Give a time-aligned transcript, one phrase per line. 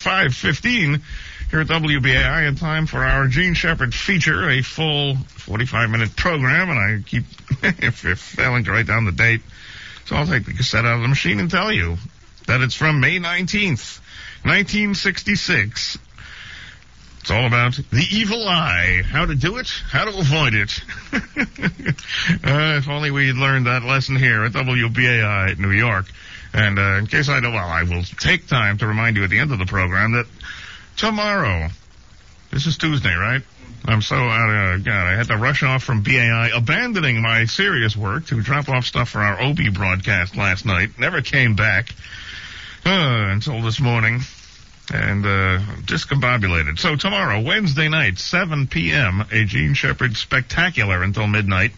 [0.00, 1.02] 515
[1.50, 6.70] here at WBAI in time for our Jean Shepherd feature, a full 45 minute program,
[6.70, 7.24] and I keep
[7.62, 9.42] if, if failing to write down the date.
[10.06, 11.98] So I'll take the cassette out of the machine and tell you
[12.46, 14.00] that it's from May 19th,
[14.42, 15.98] 1966.
[17.20, 19.02] It's all about the evil eye.
[19.04, 20.80] How to do it, how to avoid it.
[21.12, 26.06] uh, if only we'd learned that lesson here at WBAI New York.
[26.52, 29.30] And uh, in case I don't, well, I will take time to remind you at
[29.30, 30.26] the end of the program that
[30.96, 31.68] tomorrow,
[32.50, 33.42] this is Tuesday, right?
[33.84, 37.96] I'm so out of, God, I had to rush off from BAI, abandoning my serious
[37.96, 40.98] work to drop off stuff for our OB broadcast last night.
[40.98, 41.94] Never came back
[42.84, 44.20] uh, until this morning
[44.92, 46.78] and uh, discombobulated.
[46.78, 51.72] So tomorrow, Wednesday night, 7 p.m., a Jean Shepherd spectacular until midnight.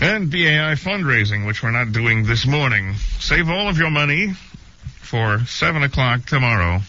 [0.00, 2.94] And BAI fundraising, which we're not doing this morning.
[3.20, 4.32] Save all of your money
[5.00, 6.80] for 7 o'clock tomorrow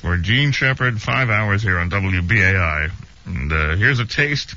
[0.00, 2.90] for Jean Shepherd, five hours here on WBAI.
[3.26, 4.54] And uh, here's a taste.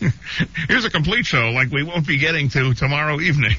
[0.68, 3.56] here's a complete show like we won't be getting to tomorrow evening.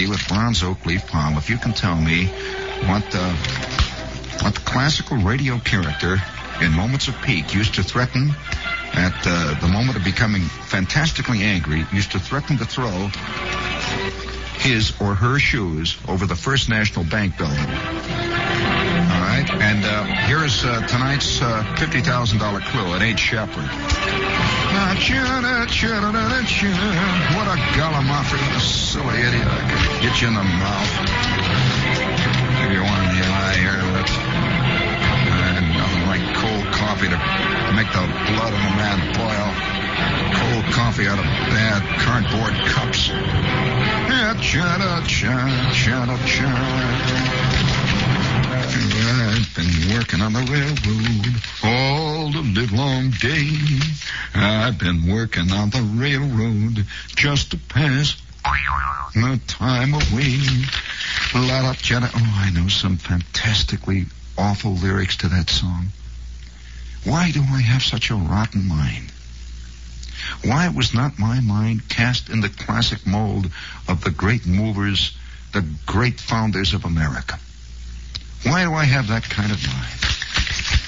[0.00, 2.26] Figurine with bronze oak leaf palm if you can tell me
[2.86, 3.34] what uh,
[4.42, 6.16] what the classical radio character
[6.62, 8.30] in moments of peak used to threaten
[8.92, 13.08] at uh, the moment of becoming fantastically angry used to threaten to throw
[14.58, 17.56] his or her shoes over the First National Bank building.
[17.56, 17.66] All
[19.24, 23.18] right, and uh, here's uh, tonight's uh, fifty thousand dollar clue at H.
[23.18, 24.49] Shepard.
[27.34, 29.46] What a gallimaufry, a silly idiot.
[29.46, 30.92] I could get you in the mouth.
[32.62, 33.80] Give you one in the eye here.
[35.50, 37.18] And nothing like cold coffee to
[37.74, 39.50] make the blood in a man boil.
[40.38, 43.08] Cold coffee out of bad cardboard cups.
[43.08, 47.49] Yeah, cha cha cha cha
[48.52, 53.48] I've been working on the railroad all the livelong day.
[54.34, 56.84] I've been working on the railroad
[57.14, 58.20] just to pass
[59.14, 60.40] the time away.
[61.34, 62.00] La cha.
[62.12, 64.06] Oh, I know some fantastically
[64.36, 65.86] awful lyrics to that song.
[67.04, 69.12] Why do I have such a rotten mind?
[70.44, 73.50] Why was not my mind cast in the classic mold
[73.86, 75.16] of the great movers,
[75.52, 77.38] the great founders of America?
[78.44, 80.00] Why do I have that kind of mind?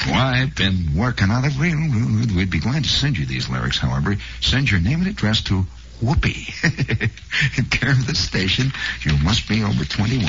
[0.09, 2.33] Why, I've been working on railroad.
[2.33, 4.17] We'd be glad to send you these lyrics, however.
[4.41, 5.65] Send your name and address to
[6.03, 6.51] Whoopi.
[7.71, 8.73] Care of the station,
[9.03, 10.27] you must be over 21.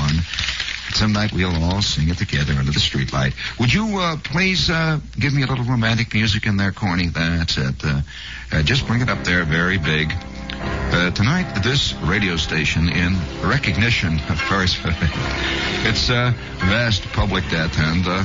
[0.91, 3.33] Some night we'll all sing it together under the streetlight.
[3.59, 7.07] Would you uh, please uh, give me a little romantic music in there, Corny?
[7.07, 7.83] That's it.
[7.83, 8.01] Uh,
[8.51, 10.13] uh, just bring it up there very big.
[10.93, 14.77] Uh, tonight, this radio station, in recognition, of course,
[15.89, 18.23] its uh, vast public debt, and uh,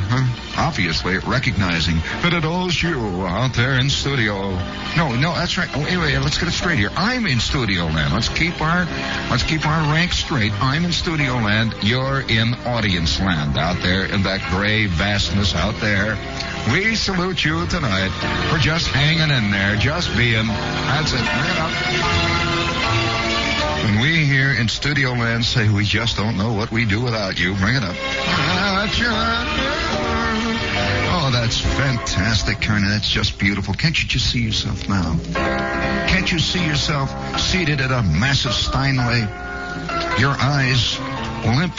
[0.58, 4.50] obviously recognizing that it owes you out there in studio.
[4.98, 5.68] No, no, that's right.
[5.74, 6.90] Oh, anyway, let's get it straight here.
[6.94, 8.12] I'm in studio land.
[8.12, 8.84] Let's keep our
[9.30, 10.52] let's keep our ranks straight.
[10.60, 11.74] I'm in studio land.
[11.82, 16.18] You're in audience land out there in that gray vastness out there
[16.70, 18.10] We salute you tonight
[18.50, 20.46] for just hanging in there, just being.
[20.46, 21.24] That's it.
[21.24, 22.57] Bring it up.
[23.88, 27.40] When we here in Studio Land say we just don't know what we do without
[27.40, 27.96] you, bring it up.
[31.10, 32.86] Oh, that's fantastic, Kerner.
[32.90, 33.72] That's just beautiful.
[33.72, 35.18] Can't you just see yourself now?
[36.06, 39.20] Can't you see yourself seated at a massive Steinway?
[40.20, 40.98] Your eyes
[41.44, 41.74] limp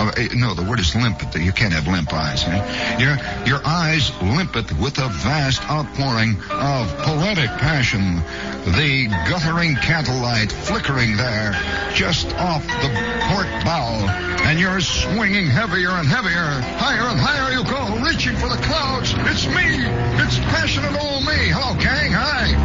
[0.00, 1.34] uh, no, the word is limpid.
[1.34, 2.42] You can't have limp eyes.
[2.44, 2.98] Eh?
[2.98, 8.16] Your, your eyes limpid with a vast outpouring of poetic passion.
[8.64, 11.52] The guttering candlelight flickering there
[11.92, 12.88] just off the
[13.28, 14.08] port bow.
[14.44, 16.48] And you're swinging heavier and heavier.
[16.80, 19.12] Higher and higher you go, reaching for the clouds.
[19.28, 19.84] It's me.
[20.24, 21.52] It's passionate old me.
[21.52, 22.12] Hello, gang.
[22.12, 22.56] Hi.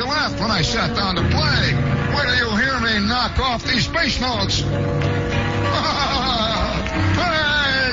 [0.00, 0.06] All right.
[0.06, 1.74] You laughed when I sat down to play.
[2.14, 4.60] Wait till you hear me knock off these bass notes.
[4.60, 4.68] hey,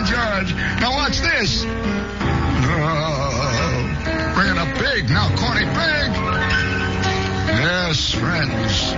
[0.05, 0.53] George.
[0.79, 1.65] Now watch this.
[2.71, 3.01] Oh,
[4.35, 5.09] bringing up big.
[5.09, 6.11] Now corny big.
[7.59, 8.93] Yes, friends.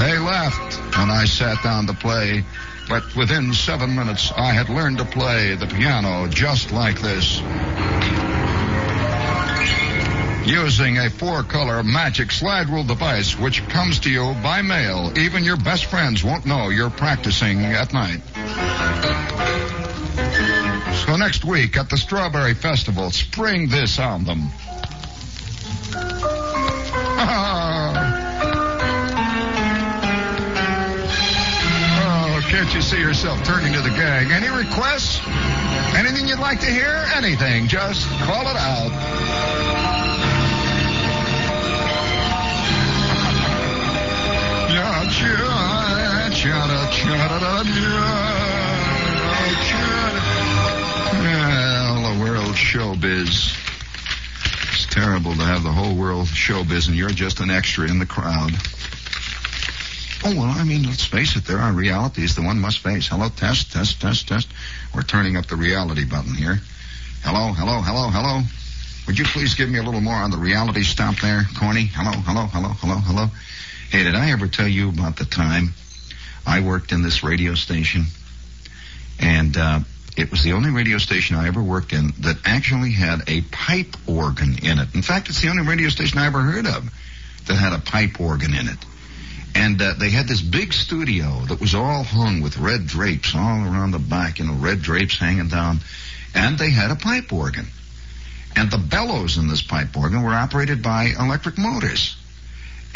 [0.00, 2.44] They left when I sat down to play.
[2.88, 7.42] But within seven minutes, I had learned to play the piano just like this
[10.46, 15.12] using a four-color magic slide rule device which comes to you by mail.
[15.18, 18.20] Even your best friends won't know you're practicing at night.
[21.04, 24.48] So next week at the Strawberry Festival, spring this on them.
[31.98, 34.30] oh, can't you see yourself turning to the gang?
[34.30, 35.20] Any requests?
[35.96, 37.04] Anything you'd like to hear?
[37.14, 37.66] Anything.
[37.66, 39.15] Just call it out.
[51.22, 53.56] Well, the world showbiz.
[54.72, 58.04] It's terrible to have the whole world showbiz and you're just an extra in the
[58.06, 58.52] crowd.
[60.24, 63.08] Oh, well, I mean, let's face it, there are realities the one must face.
[63.08, 64.48] Hello, test, test, test, test.
[64.94, 66.60] We're turning up the reality button here.
[67.22, 68.42] Hello, hello, hello, hello.
[69.06, 71.86] Would you please give me a little more on the reality stop there, Corny?
[71.86, 73.28] Hello, hello, hello, hello, hello.
[73.90, 75.72] Hey, did I ever tell you about the time
[76.44, 78.06] I worked in this radio station?
[79.20, 79.80] And uh,
[80.16, 83.94] it was the only radio station I ever worked in that actually had a pipe
[84.08, 84.94] organ in it.
[84.94, 86.90] In fact, it's the only radio station I ever heard of
[87.46, 88.78] that had a pipe organ in it.
[89.54, 93.62] And uh, they had this big studio that was all hung with red drapes all
[93.62, 95.78] around the back, you know, red drapes hanging down.
[96.34, 97.66] And they had a pipe organ.
[98.56, 102.16] And the bellows in this pipe organ were operated by electric motors.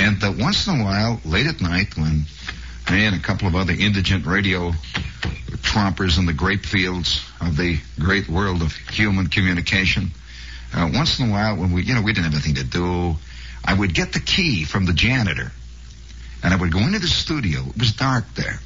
[0.01, 2.25] And uh, once in a while, late at night, when
[2.91, 4.73] me and a couple of other indigent radio
[5.63, 10.11] trompers in the grape fields of the great world of human communication,
[10.73, 13.15] uh, once in a while, when we, you know, we didn't have anything to do,
[13.63, 15.53] I would get the key from the janitor,
[16.43, 17.61] and I would go into the studio.
[17.69, 18.59] It was dark there.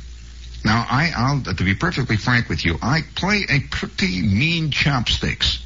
[0.64, 5.58] Now, I, I'll, to be perfectly frank with you, I play a pretty mean chopsticks.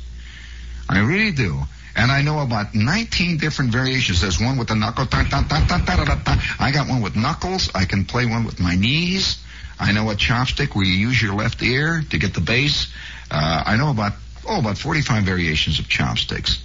[0.88, 1.60] I really do.
[1.98, 4.20] And I know about 19 different variations.
[4.20, 5.08] There's one with the knuckle.
[5.10, 7.70] I got one with knuckles.
[7.74, 9.42] I can play one with my knees.
[9.80, 12.92] I know a chopstick where you use your left ear to get the bass.
[13.32, 14.12] Uh, I know about,
[14.48, 16.62] oh, about 45 variations of chopsticks.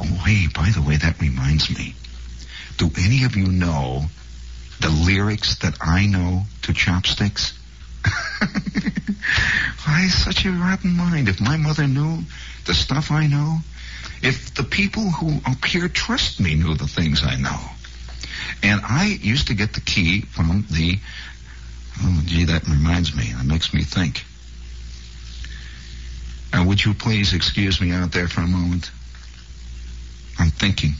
[0.00, 1.96] Oh, hey, by the way, that reminds me.
[2.76, 4.04] Do any of you know
[4.80, 7.58] the lyrics that I know to chopsticks?
[9.84, 11.28] Why, such a rotten mind.
[11.28, 12.20] If my mother knew
[12.66, 13.58] the stuff I know,
[14.22, 17.58] if the people who here trust me knew the things I know.
[18.62, 20.98] And I used to get the key from the,
[22.02, 23.32] oh, gee, that reminds me.
[23.36, 24.24] That makes me think.
[26.52, 28.90] Uh, would you please excuse me out there for a moment?
[30.38, 30.92] I'm thinking.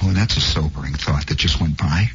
[0.00, 2.10] Boy, that's a sobering thought that just went by.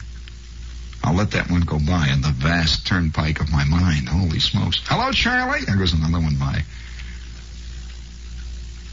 [1.03, 4.09] I'll let that one go by in the vast turnpike of my mind.
[4.09, 4.81] Holy smokes.
[4.85, 5.63] Hello, Charlie.
[5.65, 6.63] There goes another one by.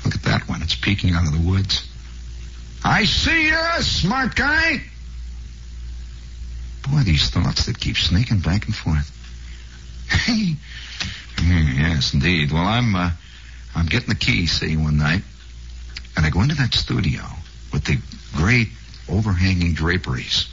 [0.05, 0.63] Look at that one.
[0.63, 1.89] It's peeking out of the woods.
[2.85, 4.83] I see you, smart guy.
[6.91, 9.11] Boy, these thoughts that keep sneaking back and forth.
[10.09, 10.57] Hey.
[11.45, 12.53] Yes, indeed.
[12.53, 13.11] Well, I'm uh,
[13.75, 15.23] I'm getting the key, see, one night,
[16.17, 17.23] and I go into that studio
[17.73, 17.99] with the
[18.35, 18.69] great
[19.09, 20.49] overhanging draperies,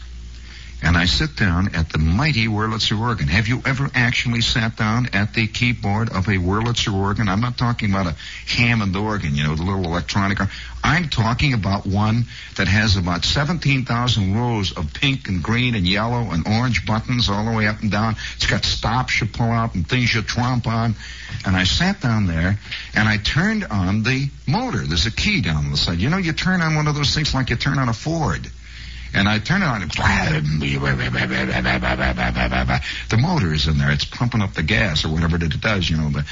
[0.81, 3.27] and I sit down at the mighty Wurlitzer organ.
[3.27, 7.27] Have you ever actually sat down at the keyboard of a Wurlitzer organ?
[7.27, 8.15] I'm not talking about a
[8.47, 10.39] Hammond organ, you know, the little electronic.
[10.81, 16.31] I'm talking about one that has about 17,000 rows of pink and green and yellow
[16.31, 18.15] and orange buttons all the way up and down.
[18.37, 20.95] It's got stops you pull out and things you tromp on.
[21.45, 22.57] And I sat down there
[22.95, 24.79] and I turned on the motor.
[24.79, 25.99] There's a key down on the side.
[25.99, 28.49] You know, you turn on one of those things like you turn on a Ford
[29.13, 29.81] and I turn it on.
[33.09, 33.91] The motor is in there.
[33.91, 36.09] It's pumping up the gas or whatever it does, you know.
[36.09, 36.25] The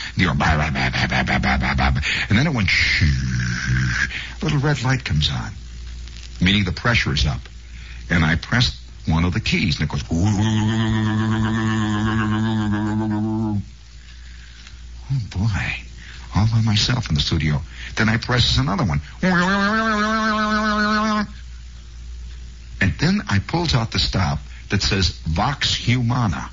[2.30, 2.70] and then it went.
[4.40, 5.52] A little red light comes on,
[6.42, 7.42] meaning the pressure is up.
[8.10, 10.04] And I press one of the keys, and it goes.
[15.10, 15.84] Oh boy,
[16.36, 17.62] all by myself in the studio.
[17.96, 19.02] Then I press another one.
[22.88, 24.40] And then I pulls out the stop
[24.70, 26.50] that says Vox Humana.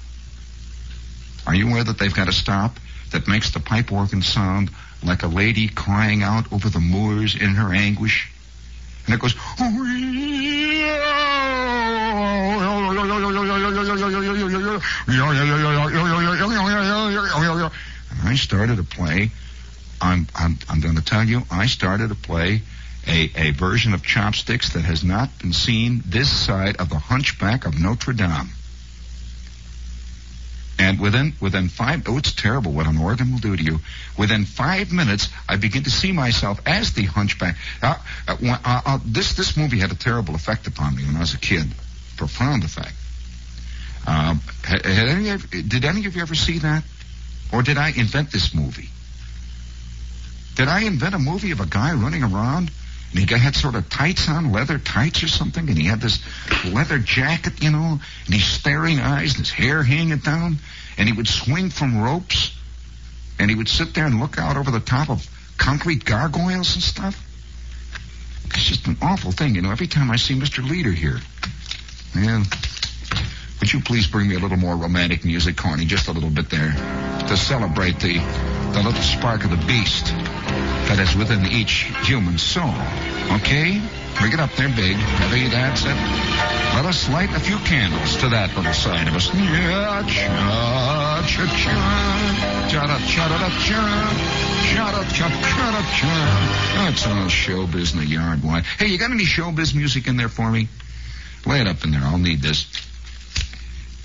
[1.47, 2.81] Are you aware that they've got a stop
[3.13, 4.73] that makes the pipe organ sound
[5.05, 8.33] like a lady crying out over the moors in her anguish?
[9.07, 9.79] And it goes, and
[18.25, 19.31] I started to play.
[20.01, 22.63] I'm, I'm, I'm going to tell you, I started to play
[23.07, 27.67] a, a version of chopsticks that has not been seen this side of the hunchback
[27.67, 28.51] of Notre Dame.
[30.77, 33.79] And within within five oh it's terrible what an organ will do to you.
[34.19, 37.57] Within five minutes, I begin to see myself as the hunchback.
[37.81, 37.95] Uh,
[38.27, 41.35] uh, uh, uh this this movie had a terrible effect upon me when I was
[41.35, 41.67] a kid,
[42.17, 42.93] profound effect.
[44.07, 46.83] Um, had, had any of, did any of you ever see that,
[47.53, 48.89] or did I invent this movie?
[50.57, 52.71] Did I invent a movie of a guy running around
[53.15, 56.19] and he had sort of tights on, leather tights or something, and he had this
[56.65, 60.57] leather jacket, you know, and he's staring eyes and his hair hanging down,
[60.99, 62.53] and he would swing from ropes,
[63.39, 65.25] and he would sit there and look out over the top of
[65.59, 67.25] concrete gargoyles and stuff.
[68.47, 70.69] It's just an awful thing, you know, every time I see Mr.
[70.69, 71.21] Leader here.
[72.17, 72.43] Man,
[73.61, 76.51] would you please bring me a little more romantic music, Corny, just a little bit
[76.51, 76.73] there,
[77.29, 78.19] to celebrate the,
[78.73, 80.13] the little spark of the beast
[80.89, 82.75] that is within each human soul.
[83.37, 83.81] Okay?
[84.19, 84.97] Bring it up there big.
[84.97, 85.97] Heavy, that's it.
[86.77, 89.33] Let us light a few candles to that little side of us.
[89.35, 91.57] Yeah, cha, cha,
[92.69, 93.85] cha, cha, cha, cha,
[94.75, 96.75] cha, cha, cha, cha.
[96.75, 98.61] That's all showbiz in the yard, boy.
[98.79, 100.69] Hey, you got any showbiz music in there for me?
[101.47, 102.03] Lay it up in there.
[102.03, 102.67] I'll need this.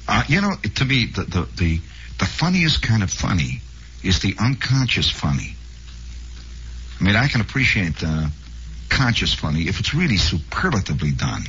[0.08, 1.80] Uh, you know, to me, the, the, the,
[2.18, 3.62] the funniest kind of funny
[4.04, 5.56] is the unconscious funny.
[7.00, 8.27] I mean, I can appreciate uh,
[8.89, 11.44] conscious funny if it's really superlatively done.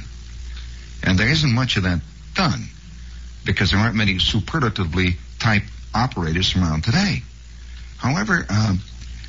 [1.02, 2.00] And there isn't much of that
[2.34, 2.66] done
[3.44, 5.62] because there aren't many superlatively type
[5.94, 7.22] operators around today.
[7.98, 8.76] However, uh,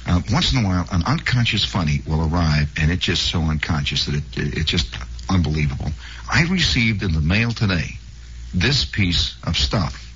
[0.05, 4.05] uh, once in a while, an unconscious funny will arrive, and it's just so unconscious
[4.05, 4.95] that it, it, it's just
[5.29, 5.91] unbelievable.
[6.29, 7.97] I received in the mail today
[8.53, 10.10] this piece of stuff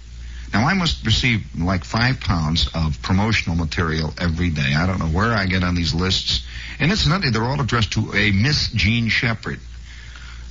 [0.54, 4.74] now I must receive like five pounds of promotional material every day.
[4.76, 6.46] I don't know where I get on these lists.
[6.80, 9.60] And incidentally, they're all addressed to a Miss Jean Shepherd.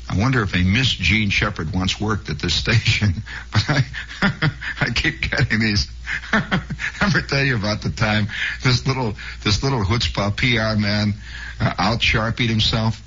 [0.09, 3.23] I wonder if a Miss Jean Shepherd once worked at this station.
[3.53, 3.81] But I,
[4.81, 5.89] I keep getting these.
[6.33, 6.61] I
[7.01, 8.29] ever tell you about the time
[8.63, 11.15] this little this little chutzpah PR man
[11.61, 13.01] uh, out sharpied himself?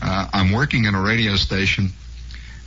[0.00, 1.90] Uh, I'm working in a radio station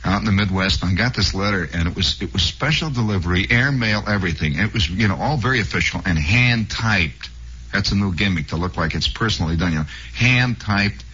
[0.04, 0.82] out in the Midwest.
[0.82, 4.58] and I got this letter, and it was it was special delivery, airmail, everything.
[4.58, 7.28] It was you know all very official and hand typed.
[7.72, 9.72] That's a new gimmick to look like it's personally done.
[9.72, 11.04] You know, hand typed.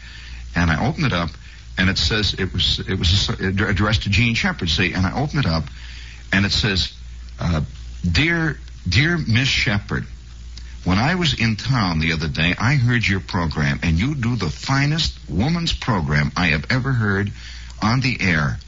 [0.55, 1.31] And I opened it up,
[1.77, 4.71] and it says it was it was addressed to Jean Shepherd.
[4.71, 5.65] See, and I opened it up,
[6.33, 6.93] and it says,
[7.39, 7.63] uh,
[8.11, 10.07] "Dear dear Miss Shepherd."
[10.85, 14.37] When I was in town the other day, I heard your program, and you do
[14.37, 17.33] the finest woman's program I have ever heard
[17.83, 18.61] on the air.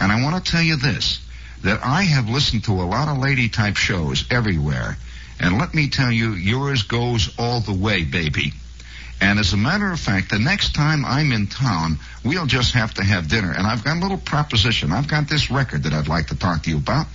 [0.00, 1.20] And I want to tell you this,
[1.62, 4.96] that I have listened to a lot of lady type shows everywhere.
[5.40, 8.52] And let me tell you, yours goes all the way, baby.
[9.20, 12.94] And as a matter of fact, the next time I'm in town, we'll just have
[12.94, 13.52] to have dinner.
[13.52, 14.92] And I've got a little proposition.
[14.92, 17.06] I've got this record that I'd like to talk to you about.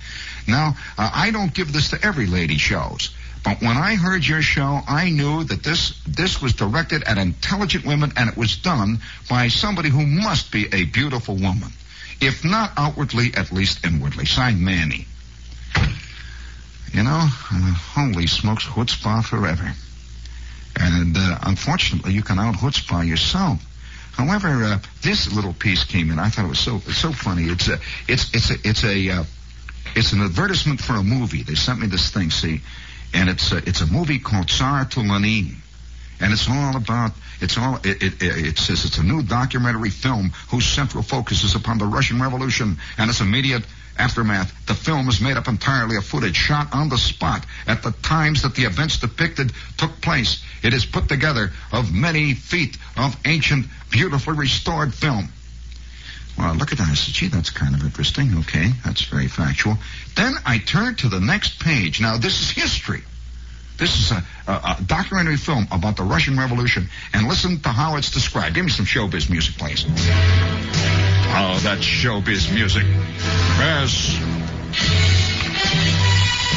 [0.48, 3.10] Now, uh, I don't give this to every lady shows.
[3.44, 7.86] But when I heard your show, I knew that this this was directed at intelligent
[7.86, 11.72] women, and it was done by somebody who must be a beautiful woman
[12.20, 14.26] if not outwardly, at least inwardly.
[14.26, 15.06] Signed Manny.
[16.92, 19.72] You know, uh, holy smokes, chutzpah forever.
[20.76, 23.64] And uh, unfortunately, you can out chutzpah yourself.
[24.12, 26.18] However, uh, this little piece came in.
[26.18, 27.44] I thought it was so so funny.
[27.44, 29.24] It's a it's it's a it's a uh,
[29.94, 31.42] it's an advertisement for a movie.
[31.42, 32.60] They sent me this thing, see,
[33.14, 35.56] and it's a, it's a movie called Tsar to Lenin,
[36.20, 40.30] and it's all about it's all it, it it says it's a new documentary film
[40.50, 43.64] whose central focus is upon the Russian Revolution and its immediate
[43.98, 44.54] aftermath.
[44.66, 48.42] The film is made up entirely of footage shot on the spot at the times
[48.42, 50.42] that the events depicted took place.
[50.62, 55.28] It is put together of many feet of ancient, beautifully restored film.
[56.38, 56.88] Well, look at that.
[56.88, 58.38] I said, gee, that's kind of interesting.
[58.38, 59.76] Okay, that's very factual.
[60.16, 62.00] Then I turned to the next page.
[62.00, 63.02] Now, this is history.
[63.80, 67.96] This is a, a, a, documentary film about the Russian Revolution, and listen to how
[67.96, 68.54] it's described.
[68.54, 69.86] Give me some showbiz music, please.
[69.88, 72.84] Oh, that showbiz music.
[73.56, 74.20] Yes.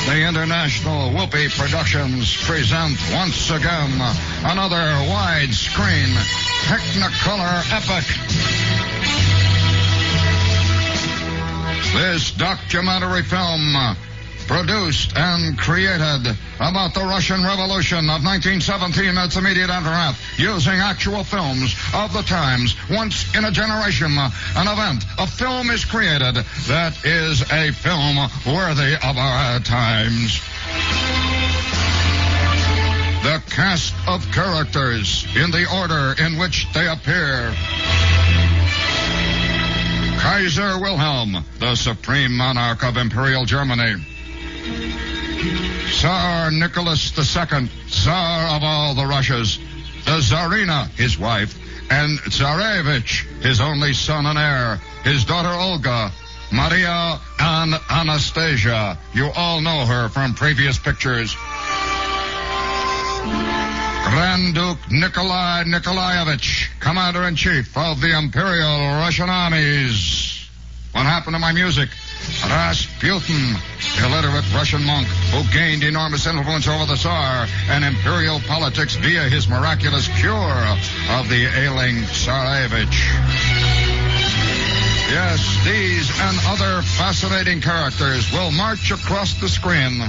[0.05, 4.01] The International Whoopi Productions present once again
[4.43, 6.11] another widescreen
[6.67, 8.03] Technicolor epic.
[11.93, 13.95] This documentary film
[14.43, 21.23] produced and created about the Russian Revolution of 1917 and its immediate aftermath, using actual
[21.23, 22.75] films of the times.
[22.89, 26.35] Once in a generation, uh, an event, a film is created
[26.67, 30.41] that is a film worthy of our times.
[33.23, 37.53] The cast of characters in the order in which they appear.
[40.19, 44.12] Kaiser Wilhelm, the supreme monarch of Imperial Germany.
[45.87, 49.57] Tsar Nicholas II, Tsar of all the Russias.
[50.05, 51.57] The Tsarina, his wife,
[51.89, 54.81] and Tsarevich, his only son and heir.
[55.03, 56.11] His daughter Olga,
[56.51, 58.97] Maria and Anastasia.
[59.13, 61.35] You all know her from previous pictures.
[64.09, 70.47] Grand Duke Nikolai Nikolaevich, Commander-in-Chief of the Imperial Russian Armies.
[70.91, 71.89] What happened to my music?
[72.45, 73.55] Rasputin,
[74.03, 79.47] illiterate Russian monk who gained enormous influence over the Tsar and imperial politics via his
[79.47, 80.65] miraculous cure
[81.17, 82.97] of the ailing Tsarevich.
[85.09, 90.01] Yes, these and other fascinating characters will march across the screen.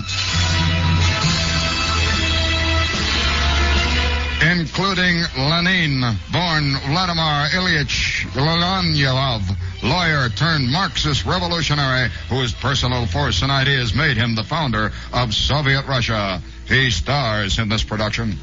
[4.44, 9.42] including Lenin, born Vladimir Ilyich Ulyanov,
[9.84, 15.86] lawyer turned Marxist revolutionary whose personal force and ideas made him the founder of Soviet
[15.86, 16.42] Russia.
[16.66, 18.38] He stars in this production.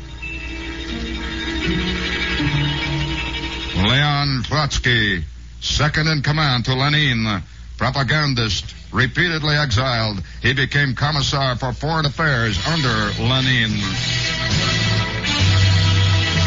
[3.75, 5.23] Leon Trotsky,
[5.59, 7.41] second in command to Lenin,
[7.77, 10.21] propagandist, repeatedly exiled.
[10.41, 13.71] He became commissar for foreign affairs under Lenin.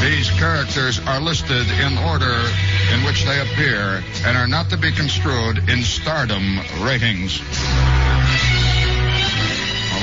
[0.04, 2.36] These characters are listed in order
[2.92, 7.40] in which they appear and are not to be construed in stardom ratings.
[7.40, 7.48] Well,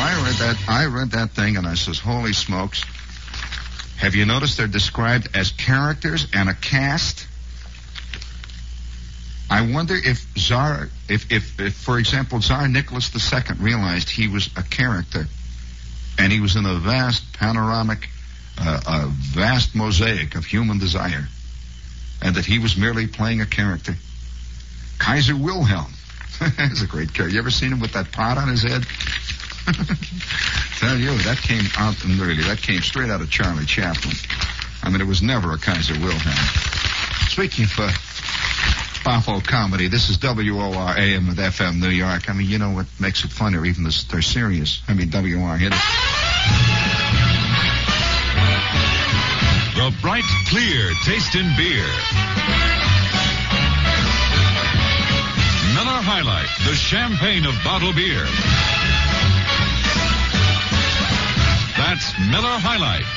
[0.01, 0.57] I read that.
[0.67, 2.83] I read that thing and I says, "Holy smokes!"
[3.97, 7.27] Have you noticed they're described as characters and a cast?
[9.51, 14.49] I wonder if Tsar, if, if, if for example, Tsar Nicholas II realized he was
[14.55, 15.27] a character
[16.17, 18.09] and he was in a vast panoramic
[18.57, 21.27] a, a vast mosaic of human desire,
[22.21, 23.95] and that he was merely playing a character.
[24.99, 25.91] Kaiser Wilhelm.
[26.57, 27.29] He's a great character.
[27.29, 28.83] You ever seen him with that pot on his head?
[30.79, 34.15] Tell you, that came out, really, that came straight out of Charlie Chaplin.
[34.83, 36.19] I mean, it was never a Kaiser Wilhelm.
[37.29, 37.87] Speaking for
[39.05, 42.29] uh, comedy, this is WOR with FM New York.
[42.29, 44.81] I mean, you know what makes it funnier, even this, they're serious.
[44.87, 46.90] I mean, WR, hit it.
[49.81, 51.89] The bright, clear taste in beer.
[55.73, 58.21] Miller High Life, the champagne of bottle beer.
[61.81, 63.09] That's Miller High Life.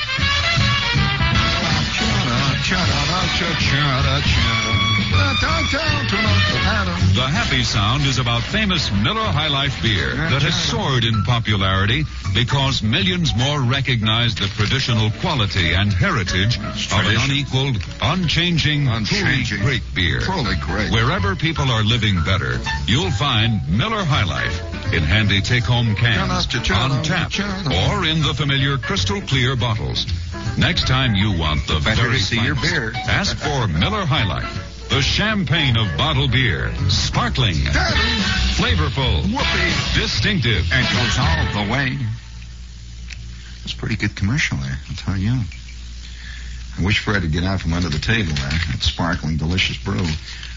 [7.15, 12.03] The happy sound is about famous Miller High Life beer that has soared in popularity
[12.33, 19.57] because millions more recognize the traditional quality and heritage of an unequaled, unchanging, Unchanging.
[19.59, 20.19] truly great beer.
[20.19, 20.91] Truly great.
[20.91, 24.59] Wherever people are living better, you'll find Miller High Life
[24.93, 27.31] in handy take-home cans, on tap,
[27.89, 30.05] or in the familiar crystal clear bottles.
[30.57, 32.91] Next time you want the Better see your beer.
[33.07, 37.55] ask for Miller High Life, the champagne of bottled beer, sparkling,
[38.55, 39.99] flavorful, Whoopee.
[39.99, 41.97] distinctive, And goes all the way.
[43.65, 45.33] A pretty good commercial there, I'll tell you.
[46.79, 48.49] I wish Fred would get out from under the table there.
[48.71, 49.99] That sparkling, delicious brew.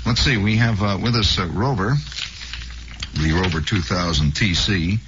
[0.07, 0.37] Let's see.
[0.37, 1.94] We have uh, with us uh, Rover,
[3.14, 5.01] the Rover 2000 TC,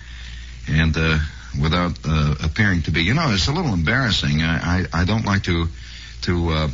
[0.69, 1.19] and uh,
[1.62, 4.43] without uh, appearing to be, you know, it's a little embarrassing.
[4.43, 5.69] I I, I don't like to
[6.23, 6.69] to uh,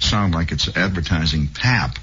[0.00, 1.98] sound like it's advertising pap.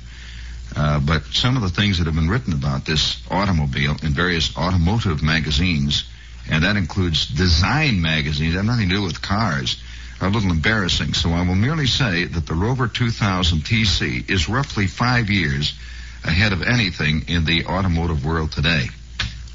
[0.76, 4.56] Uh, but some of the things that have been written about this automobile in various
[4.58, 6.04] automotive magazines,
[6.50, 9.82] and that includes design magazines, have nothing to do with cars,
[10.20, 11.14] are a little embarrassing.
[11.14, 15.74] So I will merely say that the Rover 2000 TC is roughly five years
[16.24, 18.88] ahead of anything in the automotive world today,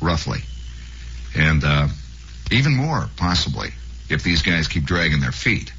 [0.01, 0.41] roughly.
[1.37, 1.89] And uh,
[2.51, 3.71] even more, possibly,
[4.09, 5.73] if these guys keep dragging their feet.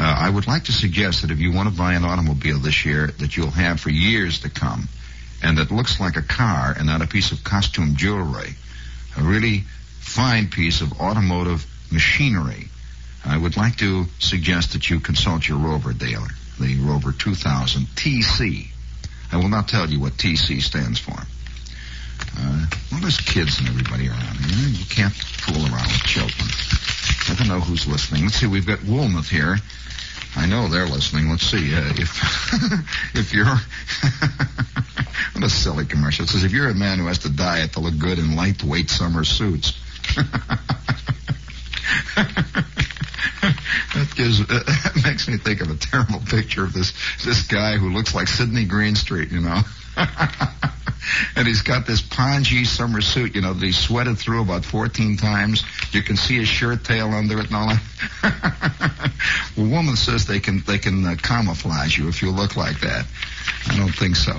[0.00, 2.86] Uh, I would like to suggest that if you want to buy an automobile this
[2.86, 4.88] year that you'll have for years to come,
[5.42, 8.54] and that looks like a car and not a piece of costume jewelry,
[9.18, 9.64] a really
[9.98, 12.68] fine piece of automotive machinery,
[13.26, 18.68] I would like to suggest that you consult your Rover dealer, the Rover 2000 TC.
[19.30, 21.18] I will not tell you what TC stands for.
[22.38, 24.68] Uh, well, there's kids and everybody around here.
[24.68, 26.48] You can't fool around with children.
[27.28, 28.24] I don't know who's listening.
[28.24, 29.56] Let's see, we've got Wohlmuth here.
[30.36, 31.28] I know they're listening.
[31.28, 36.24] Let's see uh, if if you're what a silly commercial.
[36.24, 38.90] It says if you're a man who has to diet to look good in lightweight
[38.90, 39.72] summer suits.
[43.42, 46.92] that gives that makes me think of a terrible picture of this
[47.24, 49.60] this guy who looks like Sidney Greenstreet, you know.
[51.36, 55.16] and he's got this pongee summer suit, you know, that he sweated through about 14
[55.16, 55.64] times.
[55.92, 59.12] You can see his shirt tail under it and all that.
[59.56, 63.06] well, woman says they can they can uh, camouflage you if you look like that.
[63.68, 64.38] I don't think so.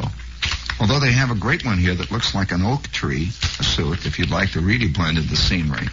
[0.79, 4.05] Although they have a great one here that looks like an oak tree a suit,
[4.05, 5.85] if you'd like to really blend in the scenery,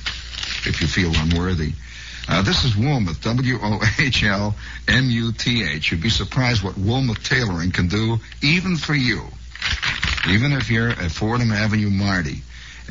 [0.65, 1.73] if you feel unworthy.
[2.29, 3.91] Uh, this is Wohlmuth, W-O-H-L-M-U-T-H.
[5.91, 9.23] You'd be surprised what Wohlmuth tailoring can do, even for you.
[10.29, 12.43] Even if you're at Fordham Avenue Marty.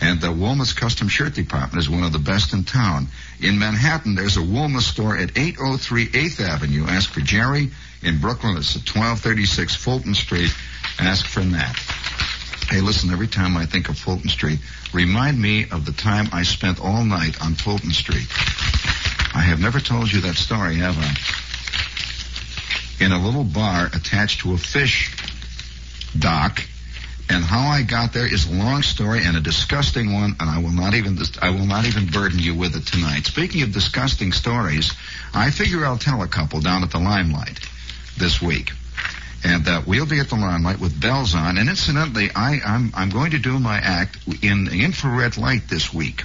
[0.01, 3.09] And the Wohlmuth's Custom Shirt Department is one of the best in town.
[3.39, 6.85] In Manhattan, there's a Wohlmuth store at 803 8th Avenue.
[6.87, 7.69] Ask for Jerry.
[8.01, 10.51] In Brooklyn, it's at 1236 Fulton Street.
[10.99, 11.75] Ask for Nat.
[12.69, 14.59] Hey, listen, every time I think of Fulton Street,
[14.93, 18.27] remind me of the time I spent all night on Fulton Street.
[19.33, 21.15] I have never told you that story, have I?
[23.03, 25.15] In a little bar attached to a fish
[26.17, 26.61] dock,
[27.29, 30.59] and how I got there is a long story and a disgusting one, and I
[30.59, 33.25] will not even I will not even burden you with it tonight.
[33.25, 34.93] Speaking of disgusting stories,
[35.33, 37.59] I figure I'll tell a couple down at the Limelight
[38.17, 38.71] this week.
[39.43, 41.57] And uh, we'll be at the Limelight with bells on.
[41.57, 46.23] And incidentally, I, I'm, I'm going to do my act in infrared light this week.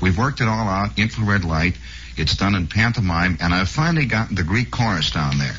[0.00, 1.76] We've worked it all out, infrared light.
[2.16, 5.56] It's done in pantomime, and I've finally gotten the Greek chorus down there.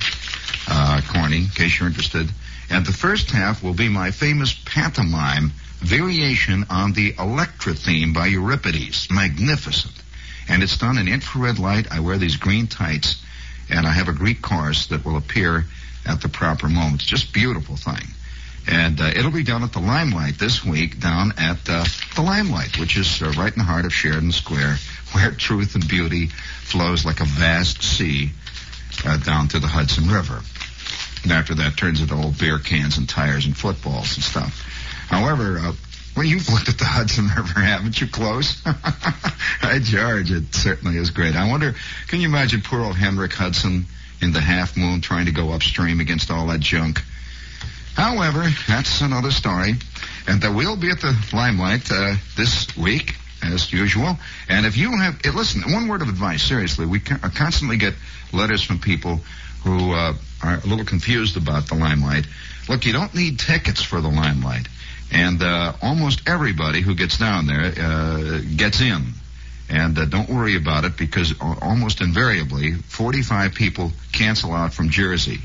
[0.67, 2.30] Uh, Corny, in case you're interested.
[2.70, 8.28] And the first half will be my famous pantomime variation on the Electra theme by
[8.28, 9.10] Euripides.
[9.12, 9.93] Magnificent.
[10.50, 11.91] And it's done in infrared light.
[11.91, 13.22] I wear these green tights,
[13.70, 15.65] and I have a Greek chorus that will appear
[16.06, 17.02] at the proper moment.
[17.02, 18.08] It's just beautiful thing.
[18.67, 22.80] And uh, it'll be done at the Limelight this week, down at uh, the Limelight,
[22.80, 24.78] which is uh, right in the heart of Sheridan Square,
[25.13, 28.32] where truth and beauty flows like a vast sea
[29.06, 30.41] uh, down to the Hudson River.
[31.24, 34.63] And after that, turns into old beer cans and tires and footballs and stuff.
[35.10, 35.74] However, uh,
[36.15, 38.62] well, you've looked at the Hudson River, haven't you, close?
[38.65, 40.32] Hi, George.
[40.32, 41.36] It certainly is great.
[41.36, 41.76] I wonder,
[42.08, 43.86] can you imagine poor old Henrik Hudson
[44.22, 47.02] in the half moon trying to go upstream against all that junk?
[47.93, 49.76] However, that's another story.
[50.28, 54.17] And uh, we'll be at the limelight uh, this week, as usual.
[54.50, 57.93] And if you have, eh, listen, one word of advice, seriously, we uh, constantly get
[58.34, 59.19] letters from people
[59.63, 62.26] who uh, are a little confused about the limelight.
[62.69, 64.67] Look, you don't need tickets for the limelight.
[65.12, 69.13] And uh, almost everybody who gets down there uh, gets in.
[69.69, 75.39] And uh, don't worry about it because almost invariably, 45 people cancel out from Jersey.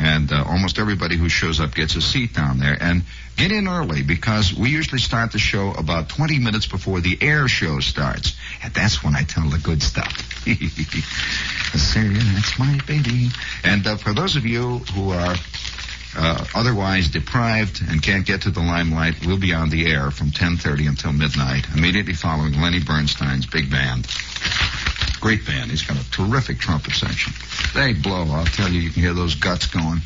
[0.00, 2.76] And uh, almost everybody who shows up gets a seat down there.
[2.80, 3.02] And
[3.36, 7.48] get in early because we usually start the show about 20 minutes before the air
[7.48, 8.34] show starts.
[8.64, 10.10] And that's when I tell the good stuff.
[11.78, 13.28] Syria, that's my baby.
[13.62, 15.36] And uh, for those of you who are
[16.16, 20.30] uh, otherwise deprived and can't get to the limelight, we'll be on the air from
[20.30, 24.06] 10:30 until midnight, immediately following Lenny Bernstein's big band.
[25.20, 25.70] Great band.
[25.70, 27.32] He's got a terrific trumpet section.
[27.74, 28.24] They blow.
[28.32, 30.00] I'll tell you, you can hear those guts going.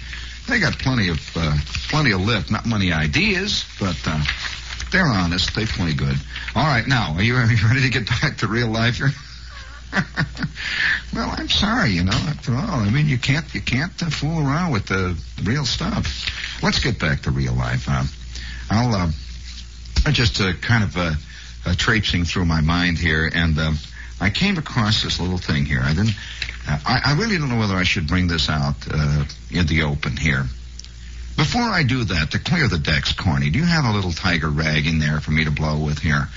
[0.48, 1.57] They got plenty of uh,
[1.88, 4.22] plenty of lift, not many ideas, but uh,
[4.92, 5.55] they're honest.
[5.55, 6.16] They play good.
[6.55, 9.11] All right, now are you, are you ready to get back to real life here?
[11.14, 12.81] well, I'm sorry, you know, after all.
[12.81, 16.29] I mean, you can't, you can't uh, fool around with the real stuff.
[16.62, 17.87] Let's get back to real life.
[17.88, 18.05] Uh,
[18.70, 19.11] I'll, uh,
[20.12, 21.12] just uh, kind of uh,
[21.66, 23.72] uh, traipsing through my mind here, and uh,
[24.25, 25.81] I came across this little thing here.
[25.83, 26.15] I didn't,
[26.67, 29.83] uh, I, I really don't know whether I should bring this out uh, in the
[29.83, 30.45] open here.
[31.37, 34.49] Before I do that, to clear the decks, Corny, do you have a little tiger
[34.49, 36.29] rag in there for me to blow with here?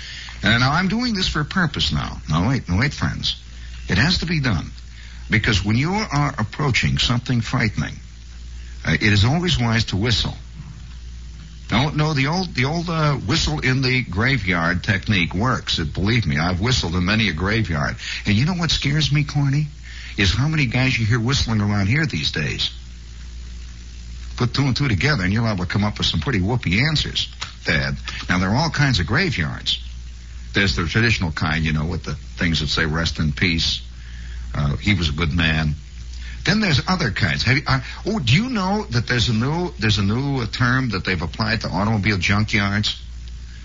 [0.43, 2.17] And now I'm doing this for a purpose now.
[2.30, 3.41] Now wait, now wait, friends.
[3.88, 4.71] It has to be done.
[5.30, 7.95] Because when you are approaching something frightening,
[8.86, 10.36] uh, it is always wise to whistle.
[11.69, 15.80] No, no, the old, the old, uh, whistle in the graveyard technique works.
[15.80, 17.97] It, believe me, I've whistled in many a graveyard.
[18.25, 19.67] And you know what scares me, Corny?
[20.17, 22.71] Is how many guys you hear whistling around here these days.
[24.38, 26.86] Put two and two together and you'll able to come up with some pretty whoopee
[26.86, 27.27] answers,
[27.65, 27.97] Dad.
[28.30, 29.84] Now, there are all kinds of graveyards.
[30.53, 33.82] There's the traditional kind, you know, with the things that say rest in peace.
[34.56, 35.75] Uh, he was a good man.
[36.47, 37.45] Then there's other kinds.
[37.45, 41.03] You, uh, oh, do you know that there's a new there's a new term that
[41.03, 43.01] they've applied to automobile junkyards?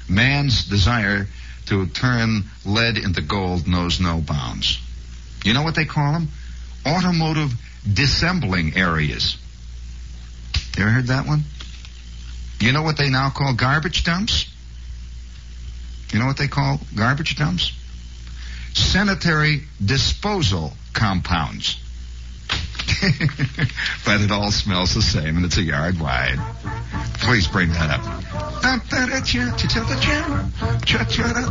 [0.08, 1.28] Man's desire
[1.66, 4.80] to turn lead into gold knows no bounds.
[5.44, 6.28] You know what they call them?
[6.84, 7.52] Automotive
[7.90, 9.36] dissembling areas.
[10.76, 11.44] You ever heard that one?
[12.58, 14.52] You know what they now call garbage dumps?
[16.12, 17.70] You know what they call garbage dumps?
[18.74, 21.78] Sanitary disposal compounds.
[24.04, 26.38] but it all smells the same and it's a yard wide.
[27.20, 28.22] Please bring that up.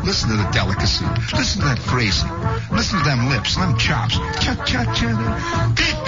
[0.04, 1.06] Listen to the delicacy.
[1.36, 2.30] Listen to that phrasing.
[2.76, 4.16] Listen to them lips, them chops.
[4.40, 6.01] Cha cha cha.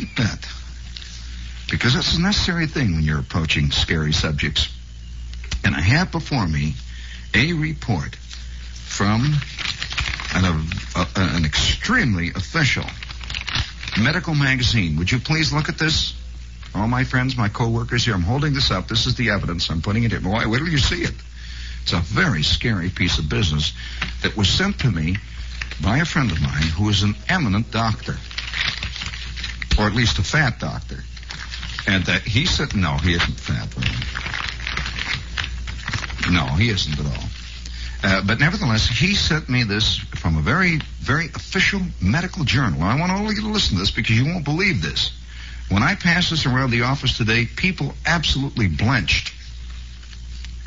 [0.00, 0.46] Keep that.
[1.70, 4.68] Because that's a necessary thing when you're approaching scary subjects.
[5.64, 6.74] And I have before me
[7.34, 9.34] a report from
[10.34, 10.44] an,
[10.94, 12.84] uh, an extremely official
[13.98, 14.98] medical magazine.
[14.98, 16.14] Would you please look at this?
[16.74, 18.88] All my friends, my co-workers here, I'm holding this up.
[18.88, 19.70] This is the evidence.
[19.70, 20.22] I'm putting it in.
[20.22, 21.14] Why, wait till you see it.
[21.82, 23.72] It's a very scary piece of business
[24.22, 25.16] that was sent to me
[25.82, 28.16] by a friend of mine who is an eminent doctor.
[29.78, 31.02] Or at least a fat doctor.
[31.86, 33.68] And uh, he said, no, he isn't fat.
[36.30, 37.28] No, he isn't at all.
[38.02, 42.82] Uh, but nevertheless, he sent me this from a very, very official medical journal.
[42.82, 45.12] I want all of you to listen to this because you won't believe this.
[45.68, 49.32] When I passed this around the office today, people absolutely blenched.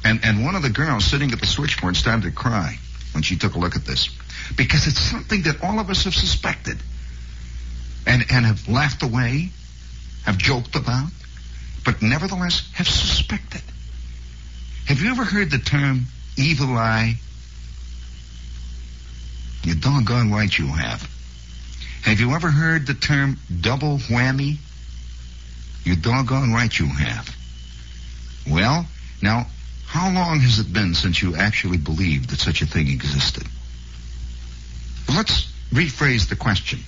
[0.04, 2.78] And, and one of the girls sitting at the switchboard started to cry
[3.14, 4.10] when she took a look at this.
[4.56, 6.78] Because it's something that all of us have suspected.
[8.06, 9.50] And, and have laughed away,
[10.24, 11.10] have joked about,
[11.86, 13.62] but nevertheless have suspected.
[14.86, 16.06] Have you ever heard the term
[16.38, 17.16] evil eye?
[19.64, 21.08] You doggone right you have.
[22.04, 24.58] Have you ever heard the term double whammy?
[25.84, 27.36] You doggone right you have.
[28.50, 28.86] Well,
[29.22, 29.48] now,
[29.86, 33.48] how long has it been since you actually believed that such a thing existed?
[35.08, 36.80] Let's rephrase the question.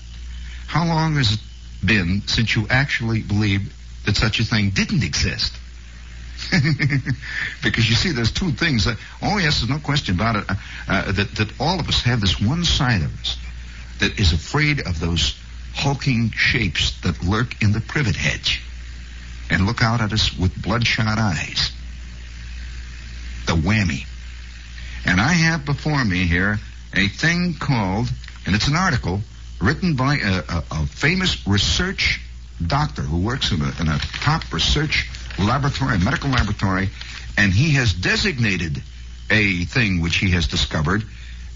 [0.72, 1.40] How long has it
[1.86, 3.74] been since you actually believed
[4.06, 5.54] that such a thing didn't exist?
[7.62, 8.86] because you see, there's two things.
[8.86, 10.46] That, oh, yes, there's no question about it.
[10.50, 10.56] Uh,
[10.88, 13.38] uh, that that all of us have this one side of us
[14.00, 15.38] that is afraid of those
[15.74, 18.62] hulking shapes that lurk in the privet hedge
[19.50, 21.74] and look out at us with bloodshot eyes.
[23.46, 24.06] The whammy.
[25.06, 26.60] And I have before me here
[26.94, 28.08] a thing called
[28.46, 29.22] And it's an article
[29.62, 32.21] written by a, a, a famous research
[32.65, 36.89] doctor who works in a, in a top research laboratory, a medical laboratory,
[37.38, 38.82] and he has designated
[39.30, 41.04] a thing which he has discovered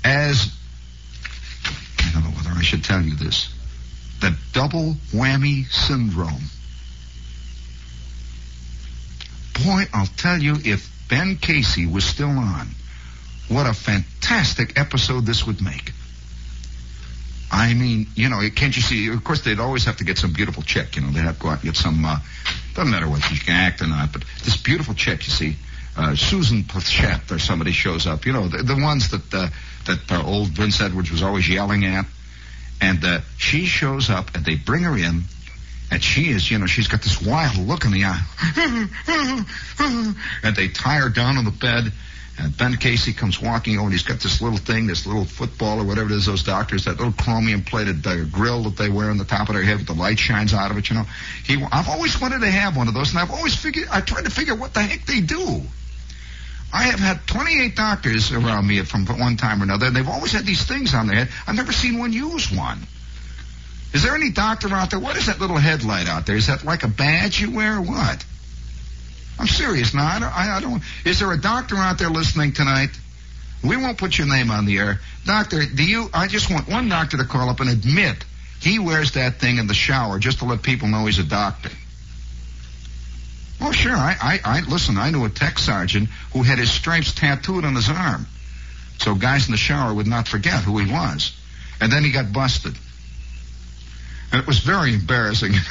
[0.04, 0.52] as
[2.00, 3.52] I don't know whether I should tell you this
[4.22, 6.44] the double whammy syndrome.
[9.66, 12.70] Boy, I'll tell you, if Ben Casey was still on,
[13.50, 15.92] what a fantastic episode this would make.
[17.52, 19.10] I mean, you know, can't you see?
[19.10, 20.96] Of course, they'd always have to get some beautiful chick.
[20.96, 22.04] You know, they'd have to go out and get some.
[22.04, 22.18] Uh,
[22.74, 25.56] doesn't matter whether she can act or not, but this beautiful chick, you see,
[25.98, 28.26] uh, Susan Pleshette or somebody shows up.
[28.26, 29.48] You know, the, the ones that uh,
[29.86, 32.06] that uh, old Vince Edwards was always yelling at,
[32.82, 35.24] and uh, she shows up, and they bring her in,
[35.92, 39.46] and she is, you know, she's got this wild look in the eye,
[40.44, 41.94] and they tie her down on the bed
[42.38, 45.80] and Ben Casey comes walking over, and he's got this little thing, this little football
[45.80, 49.10] or whatever it is, those doctors, that little chromium plated uh, grill that they wear
[49.10, 51.06] on the top of their head with the light shines out of it, you know.
[51.46, 54.26] He, I've always wanted to have one of those, and I've always figured, I tried
[54.26, 55.62] to figure what the heck they do.
[56.74, 60.34] I have had 28 doctors around me from one time or another, and they've always
[60.34, 61.30] had these things on their head.
[61.48, 62.86] I've never seen one use one.
[63.94, 65.00] Is there any doctor out there?
[65.00, 66.36] What is that little headlight out there?
[66.36, 68.26] Is that like a badge you wear or what?
[69.38, 70.06] I'm serious now.
[70.06, 70.84] I don't, I, don't.
[71.04, 72.90] Is there a doctor out there listening tonight?
[73.64, 75.66] We won't put your name on the air, doctor.
[75.66, 76.10] Do you?
[76.14, 78.24] I just want one doctor to call up and admit
[78.62, 81.70] he wears that thing in the shower just to let people know he's a doctor.
[83.62, 83.96] Oh, sure.
[83.96, 84.98] I, I, I listen.
[84.98, 88.28] I knew a tech sergeant who had his stripes tattooed on his arm,
[89.00, 91.36] so guys in the shower would not forget who he was.
[91.82, 92.76] And then he got busted,
[94.32, 95.54] and it was very embarrassing.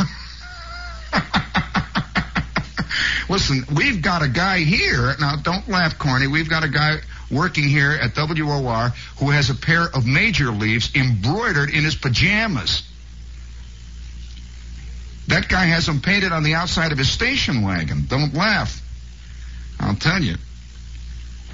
[3.29, 5.15] Listen, we've got a guy here.
[5.21, 6.27] Now, don't laugh, Corny.
[6.27, 6.99] We've got a guy
[7.31, 12.83] working here at WOR who has a pair of major leaves embroidered in his pajamas.
[15.29, 18.05] That guy has them painted on the outside of his station wagon.
[18.07, 18.81] Don't laugh.
[19.81, 20.37] I'll tell you.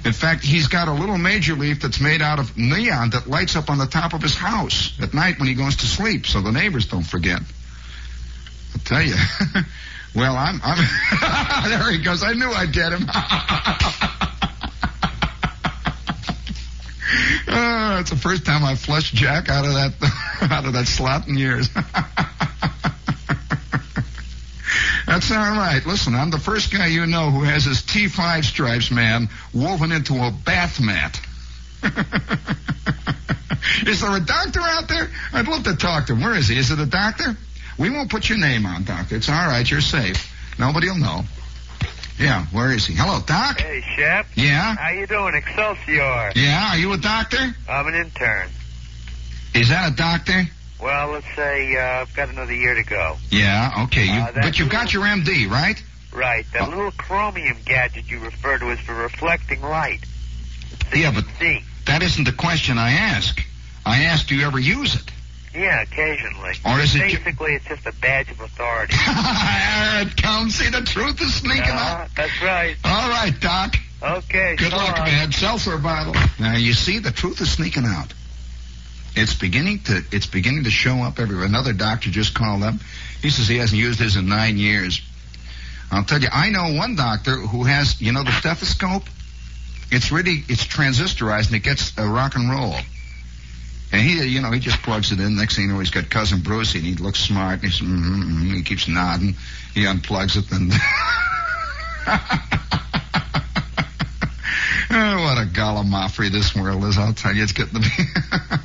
[0.03, 3.55] In fact, he's got a little major leaf that's made out of neon that lights
[3.55, 6.41] up on the top of his house at night when he goes to sleep so
[6.41, 7.39] the neighbors don't forget.
[8.73, 9.15] I'll tell you.
[10.13, 10.77] Well, I'm, I'm
[11.69, 12.21] there he goes.
[12.21, 13.05] I knew I'd get him.
[17.47, 19.93] oh, it's the first time I flushed Jack out of that
[20.51, 21.69] out of that slot in years.
[25.07, 25.81] That's all right.
[25.85, 30.15] Listen, I'm the first guy you know who has his T5 stripes, man, woven into
[30.15, 31.19] a bath mat.
[33.87, 35.09] is there a doctor out there?
[35.33, 36.21] I'd love to talk to him.
[36.21, 36.57] Where is he?
[36.57, 37.35] Is it a doctor?
[37.77, 39.15] We won't put your name on, Doctor.
[39.15, 39.69] It's all right.
[39.69, 40.31] You're safe.
[40.59, 41.23] Nobody'll know.
[42.19, 42.93] Yeah, where is he?
[42.93, 43.59] Hello, Doc.
[43.61, 44.27] Hey, Shep.
[44.35, 44.75] Yeah?
[44.75, 46.31] How you doing, Excelsior?
[46.35, 47.55] Yeah, are you a doctor?
[47.67, 48.49] I'm an intern.
[49.55, 50.43] Is that a doctor?
[50.79, 53.17] Well, let's say uh, I've got another year to go.
[53.31, 54.05] Yeah, okay.
[54.05, 55.81] You, Uh, but you've got your MD, right?
[56.13, 56.45] Right.
[56.53, 56.69] That Oh.
[56.69, 60.01] little chromium gadget you refer to is for reflecting light.
[60.91, 61.63] So Yeah, but- see.
[61.85, 63.41] That isn't the question I ask.
[63.85, 65.09] I asked, do you ever use it?
[65.53, 66.53] Yeah, occasionally.
[66.65, 68.95] Or is it ju- Basically, it's just a badge of authority.
[68.97, 70.55] it comes.
[70.55, 72.09] See, the truth is sneaking Uh, up.
[72.15, 72.75] that's right.
[72.85, 73.75] All right, Doc.
[74.01, 74.55] Okay.
[74.57, 75.07] Good so luck, long.
[75.07, 75.31] man.
[75.31, 76.15] Seltzer bottle.
[76.39, 78.13] Now you see, the truth is sneaking out.
[79.15, 81.45] It's beginning to it's beginning to show up everywhere.
[81.45, 82.75] Another doctor just called up.
[83.21, 85.01] He says he hasn't used his in nine years.
[85.91, 89.03] I'll tell you, I know one doctor who has, you know, the stethoscope.
[89.91, 92.75] It's really it's transistorized and it gets a rock and roll.
[93.91, 95.35] And he, you know, he just plugs it in.
[95.35, 97.61] Next thing you know, he's got cousin Brucie, and he looks smart.
[97.61, 99.35] And he's, mm mm he keeps nodding.
[99.73, 100.71] He unplugs it, and
[105.21, 107.43] What a gallimaufry this world is, I'll tell you.
[107.43, 108.03] It's getting to be,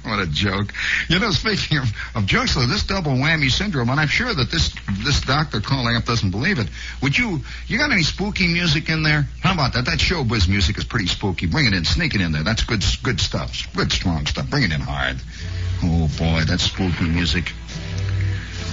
[0.10, 0.72] what a joke.
[1.08, 4.50] You know, speaking of, of jokes, though, this double whammy syndrome, and I'm sure that
[4.50, 6.66] this, this doctor calling up doesn't believe it.
[7.00, 9.28] Would you, you got any spooky music in there?
[9.40, 9.84] How about that?
[9.84, 11.46] That showbiz music is pretty spooky.
[11.46, 12.42] Bring it in, sneak it in there.
[12.42, 13.68] That's good, good stuff.
[13.76, 14.50] Good, strong stuff.
[14.50, 15.18] Bring it in hard.
[15.84, 17.52] Oh boy, that's spooky music.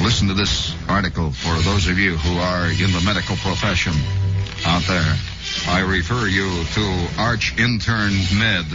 [0.02, 3.94] Listen to this article for those of you who are in the medical profession
[4.66, 5.16] out there.
[5.68, 8.66] I refer you to Arch Intern Med,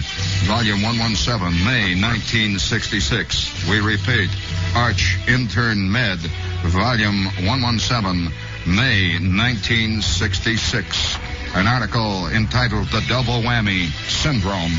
[0.44, 3.68] Volume 117, May 1966.
[3.68, 4.31] We repeat,
[4.74, 6.18] Arch Intern Med,
[6.64, 8.33] Volume 117,
[8.66, 11.18] May 1966.
[11.54, 14.72] An article entitled The Double Whammy Syndrome.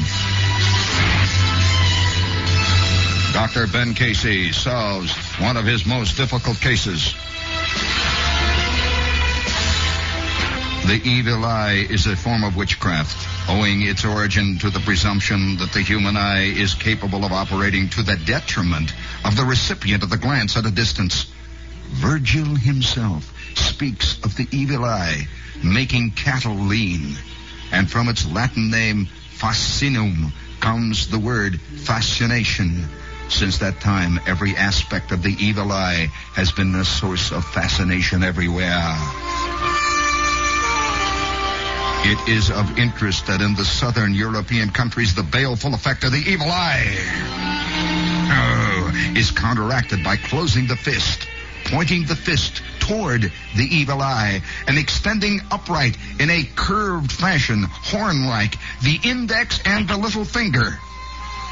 [3.33, 3.67] Dr.
[3.67, 7.13] Ben Casey solves one of his most difficult cases.
[10.85, 15.71] The evil eye is a form of witchcraft, owing its origin to the presumption that
[15.71, 20.17] the human eye is capable of operating to the detriment of the recipient of the
[20.17, 21.31] glance at a distance.
[21.89, 25.27] Virgil himself speaks of the evil eye
[25.63, 27.15] making cattle lean,
[27.71, 29.07] and from its Latin name
[29.37, 32.87] fascinum comes the word fascination.
[33.29, 38.23] Since that time, every aspect of the evil eye has been a source of fascination
[38.23, 38.95] everywhere.
[42.01, 46.17] It is of interest that in the southern European countries, the baleful effect of the
[46.17, 46.85] evil eye
[48.31, 51.27] oh, is counteracted by closing the fist,
[51.65, 53.23] pointing the fist toward
[53.55, 59.97] the evil eye, and extending upright in a curved fashion, horn-like, the index and the
[59.97, 60.79] little finger.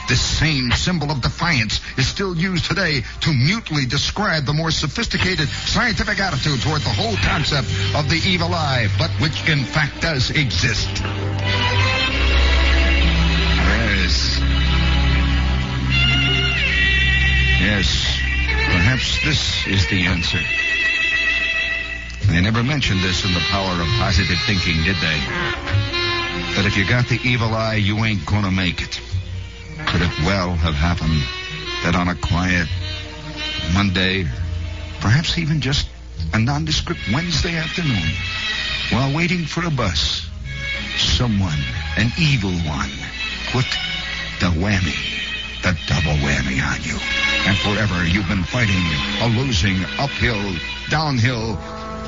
[0.08, 5.50] This same symbol of defiance is still used today to mutely describe the more sophisticated
[5.50, 10.30] scientific attitude toward the whole concept of the evil eye, but which in fact does
[10.32, 10.88] exist.
[13.68, 14.40] Yes.
[17.60, 18.18] Yes.
[18.72, 20.40] Perhaps this is the answer.
[22.32, 25.20] They never mentioned this in the power of positive thinking, did they?
[26.56, 29.02] That if you got the evil eye, you ain't gonna make it
[29.88, 31.24] could it well have happened
[31.84, 32.68] that on a quiet
[33.74, 34.26] Monday,
[35.00, 35.88] perhaps even just
[36.34, 38.12] a nondescript Wednesday afternoon,
[38.92, 40.28] while waiting for a bus,
[40.98, 41.60] someone,
[41.96, 42.92] an evil one,
[43.52, 43.66] put
[44.40, 44.98] the whammy,
[45.64, 47.00] the double whammy on you.
[47.48, 48.84] And forever you've been fighting
[49.22, 50.56] a losing, uphill,
[50.90, 51.54] downhill,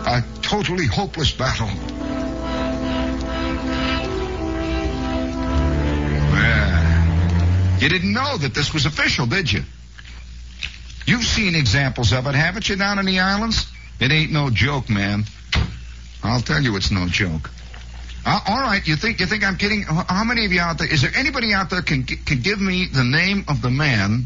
[0.06, 1.70] a totally hopeless battle.
[7.80, 9.64] You didn't know that this was official, did you?
[11.06, 13.72] You've seen examples of it, haven't you, down in the islands?
[14.02, 15.24] It ain't no joke, man.
[16.22, 17.50] I'll tell you it's no joke.
[18.26, 19.84] Uh, all right, you think you think I'm kidding?
[19.84, 20.92] How many of you out there?
[20.92, 24.26] Is there anybody out there can can give me the name of the man?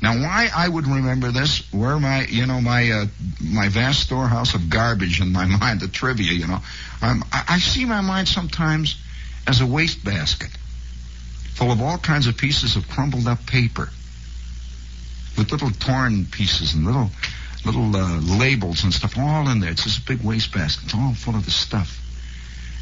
[0.00, 1.70] Now, why I would remember this?
[1.72, 3.06] Where my you know my uh,
[3.40, 6.32] my vast storehouse of garbage in my mind, the trivia.
[6.32, 6.60] You know,
[7.02, 8.96] um, I, I see my mind sometimes
[9.48, 10.50] as a wastebasket
[11.54, 13.88] full of all kinds of pieces of crumpled up paper
[15.36, 17.10] with little torn pieces and little
[17.64, 19.70] little uh, labels and stuff all in there.
[19.70, 20.84] It's just a big wastebasket.
[20.84, 22.00] It's all full of the stuff.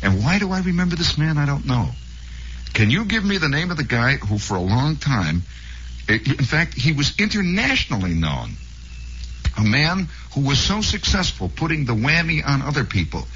[0.02, 1.36] And why do I remember this man?
[1.36, 1.90] I don't know.
[2.72, 5.42] Can you give me the name of the guy who, for a long time,
[6.08, 8.52] in fact, he was internationally known?
[9.58, 13.26] A man who was so successful putting the whammy on other people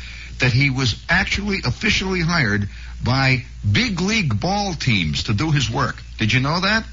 [0.41, 2.69] that he was actually officially hired
[3.03, 6.03] by big league ball teams to do his work.
[6.19, 6.85] Did you know that?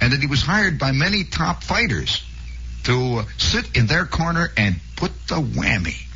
[0.00, 2.22] And that he was hired by many top fighters
[2.84, 6.06] to uh, sit in their corner and put the whammy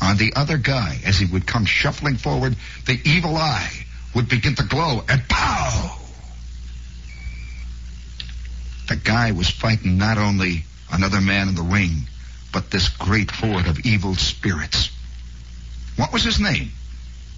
[0.00, 2.56] on the other guy as he would come shuffling forward.
[2.86, 3.70] The evil eye
[4.14, 5.98] would begin to glow and pow!
[8.88, 12.08] The guy was fighting not only another man in the ring,
[12.52, 14.90] but this great horde of evil spirits.
[15.96, 16.70] What was his name?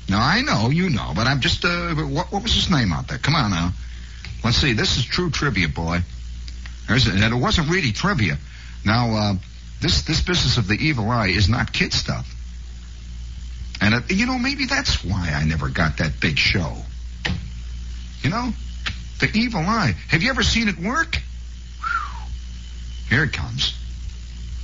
[0.09, 3.09] Now I know, you know, but I'm just, uh, what, what was his name out
[3.09, 3.19] there?
[3.19, 3.73] Come on now.
[4.43, 6.01] Let's see, this is true trivia, boy.
[6.87, 8.37] There's, and it wasn't really trivia.
[8.85, 9.35] Now, uh,
[9.81, 12.31] this, this business of the evil eye is not kid stuff.
[13.81, 16.77] And, it, you know, maybe that's why I never got that big show.
[18.23, 18.53] You know?
[19.21, 19.95] The evil eye.
[20.09, 21.17] Have you ever seen it work?
[21.79, 22.29] Whew.
[23.09, 23.75] Here it comes.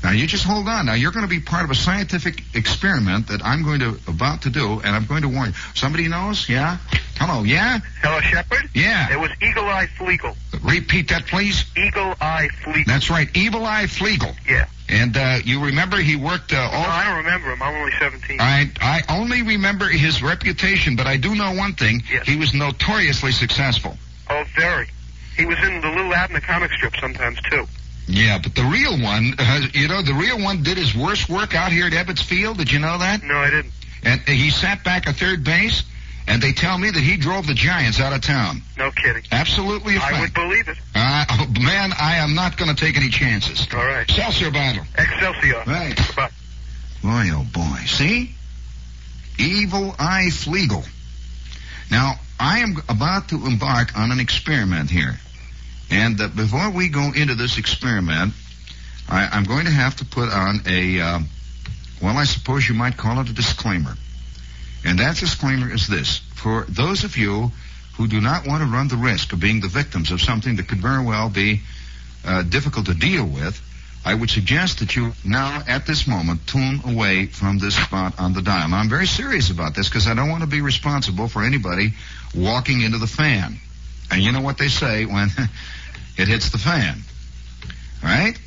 [0.03, 0.87] Now you just hold on.
[0.87, 4.43] Now you're going to be part of a scientific experiment that I'm going to about
[4.43, 5.55] to do, and I'm going to warn you.
[5.75, 6.49] Somebody knows?
[6.49, 6.79] Yeah.
[7.17, 7.43] Hello.
[7.43, 7.81] Yeah.
[8.03, 8.71] Hello, Shepherd.
[8.75, 9.13] Yeah.
[9.13, 10.35] It was Eagle Eye Fleegle.
[10.63, 11.67] Repeat that, please.
[11.77, 12.87] Eagle Eye Fleegle.
[12.87, 13.29] That's right.
[13.37, 14.35] Evil Eye Fleegle.
[14.49, 14.67] Yeah.
[14.89, 16.83] And uh, you remember he worked uh, all.
[16.83, 17.63] No, I don't remember him.
[17.63, 18.41] I'm only 17.
[18.41, 22.03] I I only remember his reputation, but I do know one thing.
[22.11, 22.27] Yes.
[22.27, 23.97] He was notoriously successful.
[24.31, 24.89] Oh, very.
[25.37, 27.67] He was in the Little Abner comic strip sometimes too.
[28.07, 31.55] Yeah, but the real one, uh, you know, the real one did his worst work
[31.55, 32.59] out here at Ebbets Field.
[32.59, 33.23] Did you know that?
[33.23, 33.73] No, I didn't.
[34.03, 35.85] And he sat back at third base,
[36.27, 38.63] and they tell me that he drove the Giants out of town.
[38.79, 39.23] No kidding.
[39.31, 40.15] Absolutely a fact.
[40.15, 40.79] I would believe it.
[40.95, 43.67] Uh, oh, man, I am not going to take any chances.
[43.73, 44.03] All right.
[44.03, 44.85] Excelsior battle.
[44.97, 45.63] Excelsior.
[45.67, 45.97] Right.
[46.17, 46.31] Bye.
[47.03, 47.79] Boy, oh boy.
[47.87, 48.35] See?
[49.39, 50.87] Evil Eye Fleegle.
[51.91, 55.19] Now, I am about to embark on an experiment here.
[55.91, 58.33] And uh, before we go into this experiment,
[59.09, 61.19] I, I'm going to have to put on a, uh,
[62.01, 63.95] well, I suppose you might call it a disclaimer.
[64.85, 66.19] And that disclaimer is this.
[66.35, 67.51] For those of you
[67.97, 70.69] who do not want to run the risk of being the victims of something that
[70.69, 71.61] could very well be
[72.25, 73.61] uh, difficult to deal with,
[74.05, 78.33] I would suggest that you now, at this moment, tune away from this spot on
[78.33, 78.69] the dial.
[78.69, 81.93] Now, I'm very serious about this because I don't want to be responsible for anybody
[82.35, 83.59] walking into the fan.
[84.11, 85.29] And you know what they say when
[86.21, 86.99] it hits the fan,
[88.03, 88.39] right?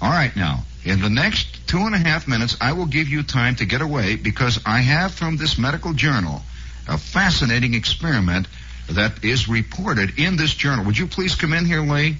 [0.00, 3.22] All right, now, in the next two and a half minutes, I will give you
[3.22, 6.42] time to get away because I have from this medical journal
[6.88, 8.48] a fascinating experiment
[8.90, 10.86] that is reported in this journal.
[10.86, 12.16] Would you please come in here, Lee?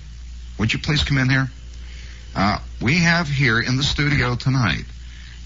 [0.59, 1.51] Would you please come in here?
[2.37, 4.85] Uh, we have here in the studio tonight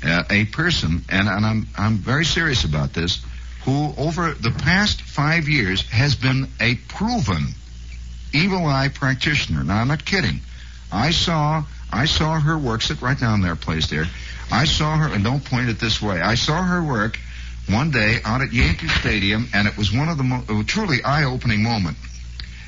[0.05, 3.25] uh, a person, and, and I'm, I'm very serious about this,
[3.65, 7.55] who over the past five years has been a proven
[8.33, 9.65] evil eye practitioner.
[9.65, 10.41] Now, I'm not kidding.
[10.93, 14.07] I saw, I saw her work, sit right down there, please, dear.
[14.51, 16.21] I saw her, and don't point it this way.
[16.21, 17.19] I saw her work
[17.69, 21.63] one day out at Yankee Stadium, and it was one of the mo- truly eye-opening
[21.63, 21.97] moment.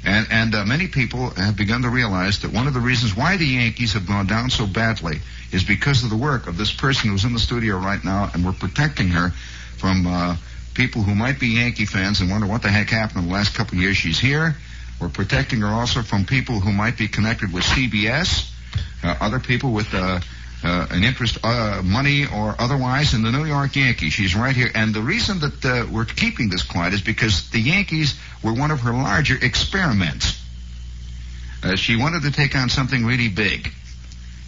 [0.05, 3.37] And, and uh, many people have begun to realize that one of the reasons why
[3.37, 5.21] the Yankees have gone down so badly
[5.53, 8.45] is because of the work of this person who's in the studio right now, and
[8.45, 9.31] we're protecting her
[9.77, 10.37] from uh,
[10.75, 13.55] people who might be Yankee fans and wonder what the heck happened in the last
[13.55, 14.57] couple of years she's here.
[15.01, 18.51] We're protecting her also from people who might be connected with CBS,
[19.03, 20.21] uh, other people with uh,
[20.65, 24.13] uh, an interest, uh, money or otherwise, in the New York Yankees.
[24.13, 24.71] She's right here.
[24.75, 28.71] And the reason that uh, we're keeping this quiet is because the Yankees were one
[28.71, 30.43] of her larger experiments.
[31.63, 33.71] Uh, she wanted to take on something really big.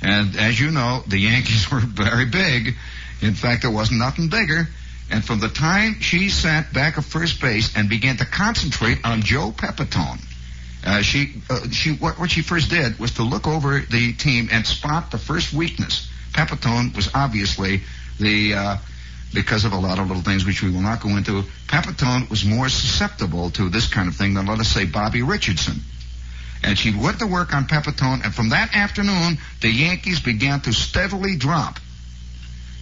[0.02, 2.74] And as you know, the Yankees were very big.
[3.22, 4.68] In fact, there wasn't nothing bigger.
[5.10, 9.22] And from the time she sat back at first base and began to concentrate on
[9.22, 10.20] Joe Pepitone,
[10.84, 14.48] uh, she, uh, she, what, what she first did was to look over the team
[14.50, 16.10] and spot the first weakness.
[16.32, 17.82] Pepitone was obviously
[18.18, 18.76] the, uh,
[19.34, 22.44] because of a lot of little things which we will not go into, Pepitone was
[22.44, 25.80] more susceptible to this kind of thing than, let us say, Bobby Richardson.
[26.62, 30.72] And she went to work on Pepitone, and from that afternoon, the Yankees began to
[30.72, 31.78] steadily drop.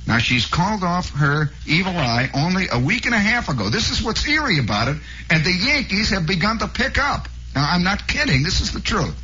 [0.07, 3.69] Now she's called off her evil eye only a week and a half ago.
[3.69, 4.97] This is what's eerie about it,
[5.31, 7.29] and the Yankees have begun to pick up.
[7.55, 8.43] Now, I'm not kidding.
[8.43, 9.17] This is the truth.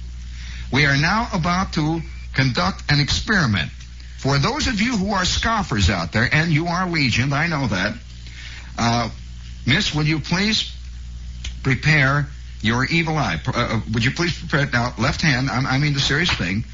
[0.72, 2.00] We are now about to
[2.34, 3.70] conduct an experiment.
[4.18, 7.66] For those of you who are scoffers out there, and you are legion, I know
[7.66, 7.94] that,
[8.78, 9.10] uh,
[9.66, 10.72] Miss, will you please
[11.62, 12.28] prepare
[12.62, 13.40] your evil eye?
[13.46, 14.94] Uh, uh, would you please prepare it now?
[14.98, 16.64] Left hand, I, I mean the serious thing.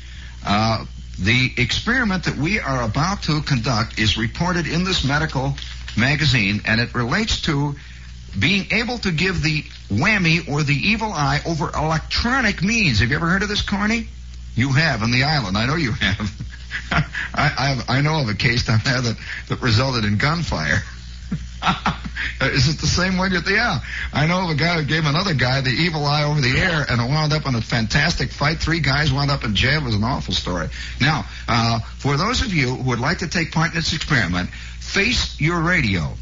[0.47, 0.85] Uh,
[1.19, 5.55] the experiment that we are about to conduct is reported in this medical
[5.97, 7.75] magazine, and it relates to
[8.39, 13.01] being able to give the whammy or the evil eye over electronic means.
[13.01, 14.09] Have you ever heard of this, Corny?
[14.55, 15.57] You have on the island.
[15.57, 16.31] I know you have.
[16.93, 19.17] I, I, I know of a case down there that,
[19.49, 20.83] that resulted in gunfire.
[22.41, 23.33] Is it the same one?
[23.33, 23.81] Yeah.
[24.13, 26.87] I know of a guy who gave another guy the evil eye over the air,
[26.89, 28.59] and it wound up in a fantastic fight.
[28.59, 29.83] Three guys wound up in jail.
[29.83, 30.69] It was an awful story.
[31.01, 34.51] Now, uh, for those of you who would like to take part in this experiment,
[34.51, 36.15] face your radio.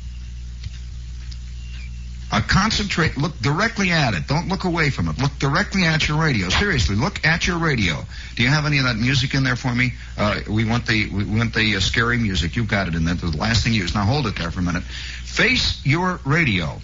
[2.30, 4.26] Uh, concentrate, look directly at it.
[4.26, 5.18] Don't look away from it.
[5.18, 6.50] Look directly at your radio.
[6.50, 8.04] Seriously, look at your radio.
[8.36, 9.94] Do you have any of that music in there for me?
[10.16, 12.54] Uh, we want the we want the uh, scary music.
[12.54, 13.14] You've got it in there.
[13.14, 13.94] The last thing you use.
[13.94, 14.82] Now hold it there for a minute.
[14.82, 16.78] Face your radio.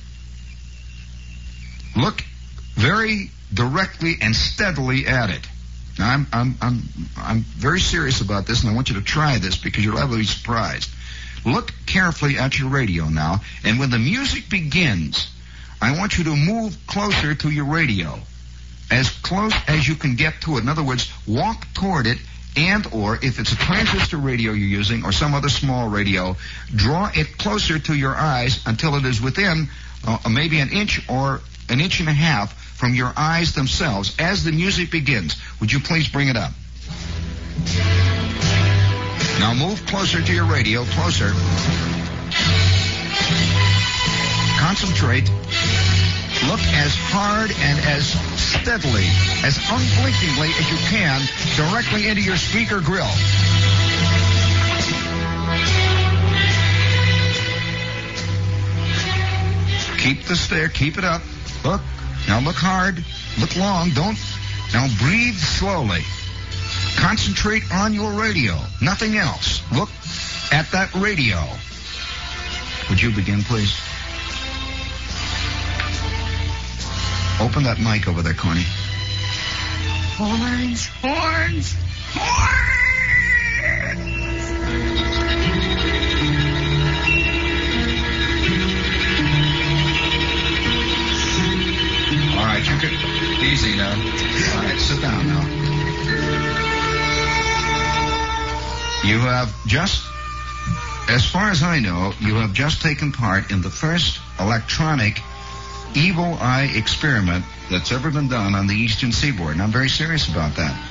[1.94, 2.24] Look
[2.74, 5.46] very directly and steadily at it.
[5.98, 6.82] Now I'm I'm I'm
[7.18, 10.10] I'm very serious about this, and I want you to try this because you're have
[10.10, 10.90] to be surprised.
[11.44, 15.28] Look carefully at your radio now, and when the music begins,
[15.84, 18.18] I want you to move closer to your radio.
[18.90, 20.60] As close as you can get to it.
[20.60, 22.16] In other words, walk toward it
[22.56, 26.36] and or if it's a transistor radio you're using or some other small radio,
[26.74, 29.68] draw it closer to your eyes until it is within
[30.06, 34.42] uh, maybe an inch or an inch and a half from your eyes themselves as
[34.42, 35.36] the music begins.
[35.60, 36.52] Would you please bring it up?
[39.38, 41.32] Now move closer to your radio, closer.
[44.64, 45.28] Concentrate.
[46.48, 49.04] Look as hard and as steadily,
[49.44, 51.20] as unblinkingly as you can,
[51.54, 53.04] directly into your speaker grill.
[59.98, 61.20] Keep the stare, keep it up.
[61.62, 61.82] Look.
[62.26, 63.04] Now look hard.
[63.38, 63.90] Look long.
[63.90, 64.16] Don't.
[64.72, 66.00] Now breathe slowly.
[66.96, 68.56] Concentrate on your radio.
[68.80, 69.60] Nothing else.
[69.74, 69.90] Look
[70.50, 71.36] at that radio.
[72.88, 73.78] Would you begin, please?
[77.44, 78.64] Open that mic over there, Corny.
[80.16, 81.76] Horns, horns,
[82.14, 82.74] horns.
[92.32, 93.90] All right, you can easy now.
[93.92, 95.42] All right, sit down now.
[99.06, 100.02] You have just,
[101.10, 105.20] as far as I know, you have just taken part in the first electronic
[105.94, 109.52] evil eye experiment that's ever been done on the eastern seaboard.
[109.52, 110.90] And I'm very serious about that.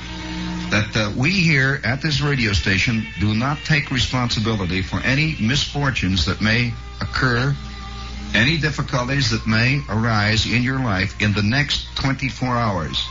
[0.70, 6.26] That uh, we here at this radio station do not take responsibility for any misfortunes
[6.26, 7.54] that may occur,
[8.34, 13.04] any difficulties that may arise in your life in the next 24 hours.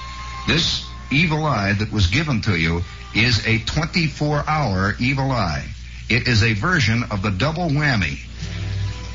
[0.48, 2.82] This evil eye that was given to you
[3.16, 5.66] is a 24 hour evil eye.
[6.10, 8.20] It is a version of the double whammy.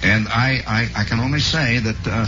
[0.02, 2.26] And I, I, I can only say that uh,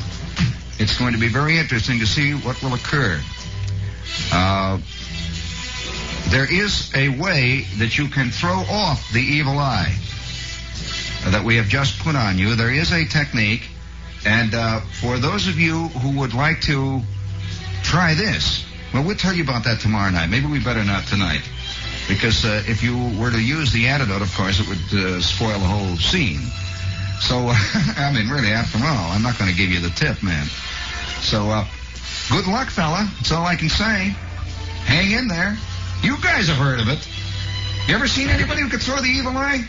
[0.78, 3.20] it's going to be very interesting to see what will occur.
[4.32, 4.78] Uh,
[6.28, 9.94] there is a way that you can throw off the evil eye
[11.26, 12.54] that we have just put on you.
[12.54, 13.68] There is a technique.
[14.24, 17.00] And uh, for those of you who would like to
[17.82, 20.28] try this, well, we'll tell you about that tomorrow night.
[20.28, 21.42] Maybe we better not tonight.
[22.08, 25.58] Because uh, if you were to use the antidote, of course, it would uh, spoil
[25.58, 26.40] the whole scene.
[27.20, 27.48] So,
[27.96, 30.46] I mean, really, after all, I'm not going to give you the tip, man.
[31.20, 31.66] So, uh,
[32.30, 33.08] good luck, fella.
[33.16, 34.14] That's all I can say.
[34.84, 35.56] Hang in there.
[36.02, 37.06] You guys have heard of it.
[37.86, 39.64] You ever seen anybody who could throw the evil eye?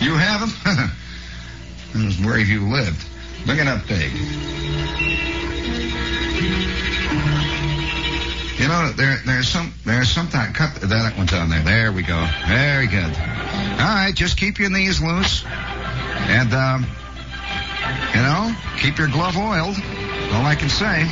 [0.00, 0.52] You haven't?
[2.24, 3.04] Where have you lived?
[3.46, 4.12] Look it up, Big.
[8.58, 10.54] You know, there, there's some, there's some something.
[10.54, 11.62] Cut that one's on there.
[11.62, 12.26] There we go.
[12.48, 13.04] Very good.
[13.04, 15.44] All right, just keep your knees loose,
[16.28, 16.86] and um,
[18.14, 19.76] you know, keep your glove oiled.
[20.32, 21.06] All I can say.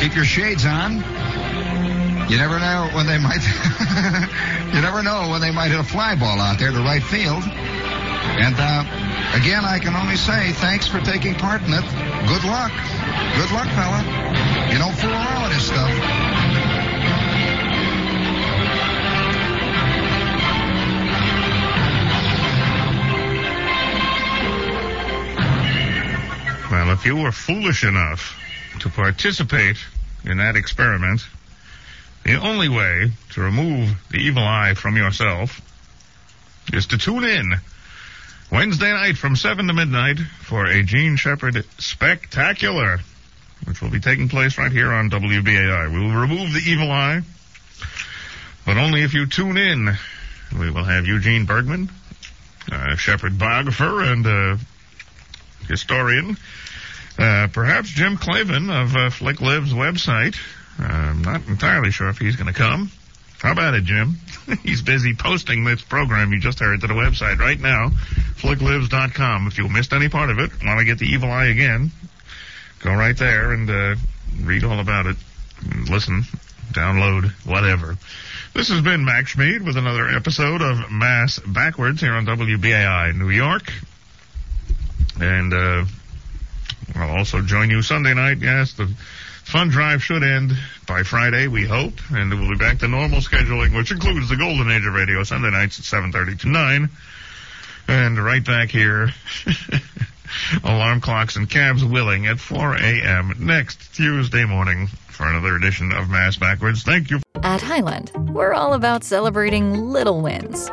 [0.00, 0.96] Keep your shades on.
[2.30, 3.42] You never know when they might.
[4.74, 7.42] you never know when they might hit a fly ball out there to right field.
[7.42, 8.84] And uh,
[9.34, 11.84] again, I can only say thanks for taking part in it.
[12.28, 12.72] Good luck.
[13.36, 14.70] Good luck, fella.
[14.72, 16.29] You don't fool around with this stuff.
[26.70, 28.38] Well, if you were foolish enough
[28.78, 29.76] to participate
[30.24, 31.20] in that experiment,
[32.24, 35.60] the only way to remove the evil eye from yourself
[36.72, 37.54] is to tune in
[38.52, 43.00] Wednesday night from 7 to midnight for a Jean Shepherd spectacular,
[43.64, 45.92] which will be taking place right here on WBAI.
[45.92, 47.22] We will remove the evil eye,
[48.64, 49.98] but only if you tune in.
[50.56, 51.90] We will have Eugene Bergmann,
[52.70, 54.24] uh, Shepherd biographer and
[55.70, 56.36] historian,
[57.18, 60.36] uh, perhaps Jim Clavin of uh, Flick Lives website.
[60.78, 62.90] Uh, I'm not entirely sure if he's going to come.
[63.40, 64.16] How about it, Jim?
[64.62, 67.88] he's busy posting this program you just heard to the website right now,
[68.36, 69.46] flicklives.com.
[69.46, 71.90] If you missed any part of it, want to get the evil eye again,
[72.80, 73.94] go right there and uh,
[74.42, 75.16] read all about it.
[75.88, 76.24] Listen,
[76.72, 77.96] download, whatever.
[78.52, 83.30] This has been Max Schmid with another episode of Mass Backwards here on WBAI New
[83.30, 83.72] York.
[85.20, 85.84] And uh,
[86.94, 88.38] I'll also join you Sunday night.
[88.38, 88.86] Yes, the
[89.44, 90.52] fun drive should end
[90.86, 94.70] by Friday, we hope, and we'll be back to normal scheduling, which includes the golden
[94.70, 96.88] age of radio Sunday nights at 7:30 to 9,
[97.88, 99.10] and right back here.
[100.64, 103.34] Alarm clocks and cabs willing at 4 a.m.
[103.40, 106.84] next Tuesday morning for another edition of Mass Backwards.
[106.84, 107.20] Thank you.
[107.42, 110.70] At Highland, we're all about celebrating little wins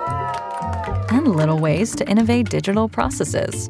[1.10, 3.70] and little ways to innovate digital processes.